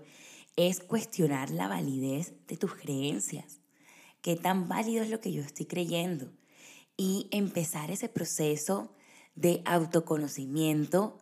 es 0.56 0.80
cuestionar 0.80 1.50
la 1.50 1.68
validez 1.68 2.34
de 2.48 2.58
tus 2.58 2.76
creencias. 2.76 3.60
¿Qué 4.22 4.36
tan 4.36 4.68
válido 4.68 5.04
es 5.04 5.10
lo 5.10 5.20
que 5.20 5.32
yo 5.32 5.42
estoy 5.42 5.66
creyendo? 5.66 6.30
y 6.98 7.28
empezar 7.32 7.92
ese 7.92 8.10
proceso 8.10 8.94
de 9.36 9.62
autoconocimiento, 9.66 11.18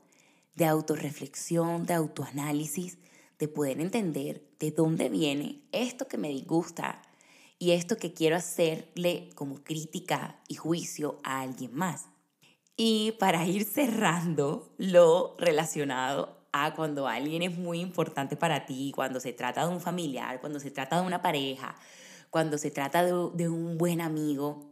de 0.56 0.66
autorreflexión, 0.66 1.86
de 1.86 1.94
autoanálisis, 1.94 2.98
de 3.42 3.48
poder 3.48 3.82
entender 3.82 4.44
de 4.60 4.70
dónde 4.70 5.10
viene 5.10 5.64
esto 5.72 6.08
que 6.08 6.20
me 6.20 6.30
disgusta 6.30 7.02
y 7.58 7.72
esto 7.72 7.98
que 7.98 8.14
quiero 8.14 8.36
hacerle 8.36 9.32
como 9.34 9.64
crítica 9.64 10.40
y 10.48 10.54
juicio 10.54 11.18
a 11.24 11.42
alguien 11.42 11.74
más. 11.74 12.06
Y 12.78 13.14
para 13.14 13.48
ir 13.48 13.66
cerrando 13.66 14.76
lo 14.78 15.36
relacionado 15.40 16.46
a 16.52 16.76
cuando 16.76 17.08
alguien 17.08 17.42
es 17.42 17.58
muy 17.58 17.80
importante 17.80 18.36
para 18.36 18.68
ti, 18.68 18.92
cuando 18.96 19.20
se 19.20 19.34
trata 19.34 19.66
de 19.66 19.74
un 19.74 19.82
familiar, 19.82 20.40
cuando 20.40 20.60
se 20.60 20.70
trata 20.70 21.02
de 21.02 21.08
una 21.08 21.24
pareja, 21.24 21.76
cuando 22.30 22.60
se 22.60 22.70
trata 22.70 23.04
de, 23.04 23.12
de 23.34 23.50
un 23.50 23.80
buen 23.80 24.02
amigo, 24.02 24.72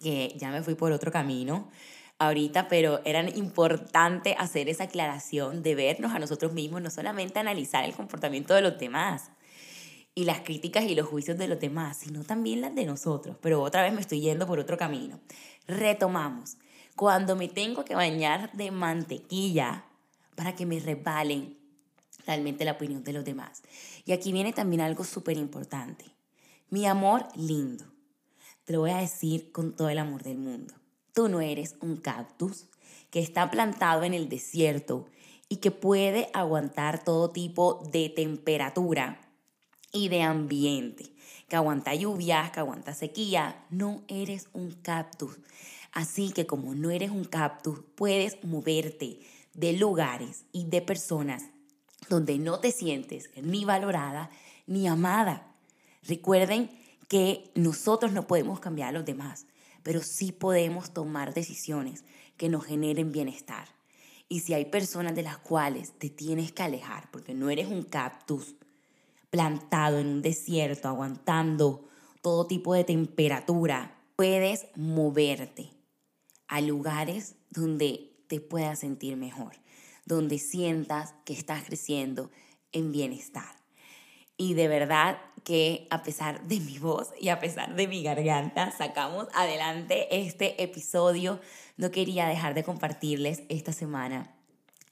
que 0.00 0.34
ya 0.36 0.50
me 0.50 0.64
fui 0.64 0.74
por 0.74 0.90
otro 0.90 1.12
camino 1.12 1.70
ahorita, 2.26 2.68
pero 2.68 3.00
era 3.04 3.22
importante 3.30 4.34
hacer 4.38 4.68
esa 4.68 4.84
aclaración 4.84 5.62
de 5.62 5.74
vernos 5.74 6.12
a 6.12 6.18
nosotros 6.18 6.52
mismos, 6.52 6.82
no 6.82 6.90
solamente 6.90 7.38
analizar 7.38 7.84
el 7.84 7.94
comportamiento 7.94 8.54
de 8.54 8.62
los 8.62 8.78
demás 8.78 9.30
y 10.14 10.24
las 10.24 10.40
críticas 10.40 10.84
y 10.84 10.94
los 10.94 11.06
juicios 11.06 11.38
de 11.38 11.48
los 11.48 11.58
demás, 11.58 11.96
sino 11.98 12.22
también 12.24 12.60
las 12.60 12.74
de 12.74 12.84
nosotros. 12.84 13.36
Pero 13.40 13.62
otra 13.62 13.82
vez 13.82 13.92
me 13.92 14.00
estoy 14.00 14.20
yendo 14.20 14.46
por 14.46 14.58
otro 14.58 14.76
camino. 14.76 15.20
Retomamos. 15.66 16.56
Cuando 16.96 17.36
me 17.36 17.48
tengo 17.48 17.84
que 17.84 17.94
bañar 17.94 18.52
de 18.52 18.70
mantequilla 18.70 19.84
para 20.34 20.54
que 20.54 20.66
me 20.66 20.78
resbalen 20.78 21.56
realmente 22.26 22.64
la 22.64 22.72
opinión 22.72 23.02
de 23.04 23.14
los 23.14 23.24
demás. 23.24 23.62
Y 24.04 24.12
aquí 24.12 24.32
viene 24.32 24.52
también 24.52 24.82
algo 24.82 25.04
súper 25.04 25.38
importante. 25.38 26.04
Mi 26.68 26.86
amor 26.86 27.26
lindo. 27.34 27.84
Te 28.64 28.74
lo 28.74 28.80
voy 28.80 28.90
a 28.90 28.98
decir 28.98 29.50
con 29.50 29.74
todo 29.74 29.88
el 29.88 29.98
amor 29.98 30.22
del 30.22 30.38
mundo. 30.38 30.74
Tú 31.12 31.28
no 31.28 31.40
eres 31.40 31.76
un 31.80 31.96
cactus 31.96 32.66
que 33.10 33.20
está 33.20 33.50
plantado 33.50 34.02
en 34.02 34.14
el 34.14 34.28
desierto 34.28 35.06
y 35.48 35.56
que 35.56 35.70
puede 35.70 36.30
aguantar 36.32 37.04
todo 37.04 37.30
tipo 37.30 37.82
de 37.92 38.08
temperatura 38.08 39.20
y 39.92 40.08
de 40.08 40.22
ambiente, 40.22 41.12
que 41.48 41.56
aguanta 41.56 41.94
lluvias, 41.94 42.50
que 42.50 42.60
aguanta 42.60 42.94
sequía. 42.94 43.66
No 43.68 44.02
eres 44.08 44.48
un 44.54 44.70
cactus. 44.70 45.38
Así 45.92 46.32
que 46.32 46.46
como 46.46 46.74
no 46.74 46.90
eres 46.90 47.10
un 47.10 47.24
cactus, 47.24 47.80
puedes 47.94 48.42
moverte 48.42 49.20
de 49.52 49.74
lugares 49.74 50.46
y 50.52 50.64
de 50.64 50.80
personas 50.80 51.44
donde 52.08 52.38
no 52.38 52.58
te 52.60 52.72
sientes 52.72 53.28
ni 53.36 53.66
valorada 53.66 54.30
ni 54.66 54.88
amada. 54.88 55.54
Recuerden 56.02 56.70
que 57.08 57.50
nosotros 57.54 58.12
no 58.12 58.26
podemos 58.26 58.58
cambiar 58.60 58.88
a 58.88 58.92
los 58.92 59.04
demás, 59.04 59.46
pero 59.82 60.02
sí 60.02 60.32
podemos 60.32 60.92
tomar 60.92 61.34
decisiones 61.34 62.04
que 62.36 62.48
nos 62.48 62.64
generen 62.64 63.12
bienestar. 63.12 63.68
Y 64.28 64.40
si 64.40 64.54
hay 64.54 64.66
personas 64.66 65.14
de 65.14 65.22
las 65.22 65.38
cuales 65.38 65.92
te 65.98 66.08
tienes 66.08 66.52
que 66.52 66.62
alejar, 66.62 67.10
porque 67.10 67.34
no 67.34 67.50
eres 67.50 67.68
un 67.68 67.82
cactus 67.82 68.54
plantado 69.30 69.98
en 69.98 70.06
un 70.06 70.22
desierto, 70.22 70.88
aguantando 70.88 71.88
todo 72.22 72.46
tipo 72.46 72.74
de 72.74 72.84
temperatura, 72.84 73.98
puedes 74.16 74.66
moverte 74.76 75.70
a 76.48 76.60
lugares 76.60 77.34
donde 77.50 78.12
te 78.28 78.40
puedas 78.40 78.78
sentir 78.78 79.16
mejor, 79.16 79.52
donde 80.06 80.38
sientas 80.38 81.14
que 81.24 81.32
estás 81.32 81.64
creciendo 81.64 82.30
en 82.72 82.92
bienestar. 82.92 83.61
Y 84.36 84.54
de 84.54 84.68
verdad 84.68 85.18
que 85.44 85.86
a 85.90 86.02
pesar 86.02 86.42
de 86.42 86.60
mi 86.60 86.78
voz 86.78 87.10
y 87.20 87.28
a 87.28 87.40
pesar 87.40 87.74
de 87.74 87.86
mi 87.88 88.02
garganta, 88.02 88.70
sacamos 88.70 89.28
adelante 89.34 90.08
este 90.10 90.62
episodio. 90.62 91.40
No 91.76 91.90
quería 91.90 92.26
dejar 92.26 92.54
de 92.54 92.64
compartirles 92.64 93.42
esta 93.48 93.72
semana 93.72 94.34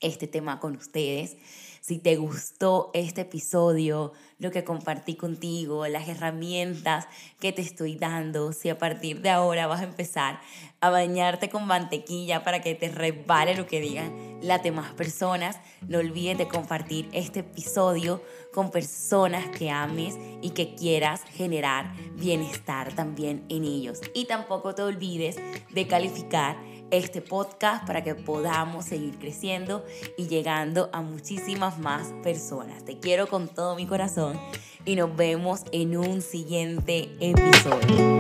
este 0.00 0.26
tema 0.26 0.58
con 0.60 0.76
ustedes. 0.76 1.36
Si 1.80 1.98
te 1.98 2.16
gustó 2.16 2.90
este 2.92 3.22
episodio, 3.22 4.12
lo 4.38 4.50
que 4.50 4.64
compartí 4.64 5.14
contigo, 5.14 5.86
las 5.86 6.08
herramientas 6.08 7.06
que 7.40 7.52
te 7.52 7.62
estoy 7.62 7.96
dando, 7.96 8.52
si 8.52 8.68
a 8.68 8.76
partir 8.76 9.22
de 9.22 9.30
ahora 9.30 9.66
vas 9.66 9.80
a 9.80 9.84
empezar 9.84 10.40
a 10.80 10.90
bañarte 10.90 11.48
con 11.48 11.66
mantequilla 11.66 12.44
para 12.44 12.60
que 12.60 12.74
te 12.74 12.90
resbale 12.90 13.54
lo 13.54 13.66
que 13.66 13.80
digan 13.80 14.38
las 14.42 14.62
demás 14.62 14.92
personas, 14.92 15.58
no 15.88 15.98
olvides 15.98 16.36
de 16.36 16.48
compartir 16.48 17.08
este 17.12 17.40
episodio 17.40 18.22
con 18.52 18.70
personas 18.70 19.48
que 19.56 19.70
ames 19.70 20.16
y 20.42 20.50
que 20.50 20.74
quieras 20.74 21.22
generar 21.24 21.94
bienestar 22.14 22.94
también 22.94 23.44
en 23.48 23.64
ellos. 23.64 24.00
Y 24.14 24.26
tampoco 24.26 24.74
te 24.74 24.82
olvides 24.82 25.36
de 25.70 25.86
calificar 25.86 26.56
este 26.90 27.20
podcast 27.20 27.86
para 27.86 28.02
que 28.02 28.14
podamos 28.14 28.84
seguir 28.84 29.18
creciendo 29.18 29.84
y 30.16 30.26
llegando 30.26 30.90
a 30.92 31.02
muchísimas 31.02 31.78
más 31.78 32.12
personas. 32.22 32.84
Te 32.84 32.98
quiero 32.98 33.28
con 33.28 33.48
todo 33.48 33.76
mi 33.76 33.86
corazón 33.86 34.38
y 34.84 34.96
nos 34.96 35.14
vemos 35.14 35.62
en 35.72 35.96
un 35.96 36.20
siguiente 36.20 37.10
episodio. 37.20 38.19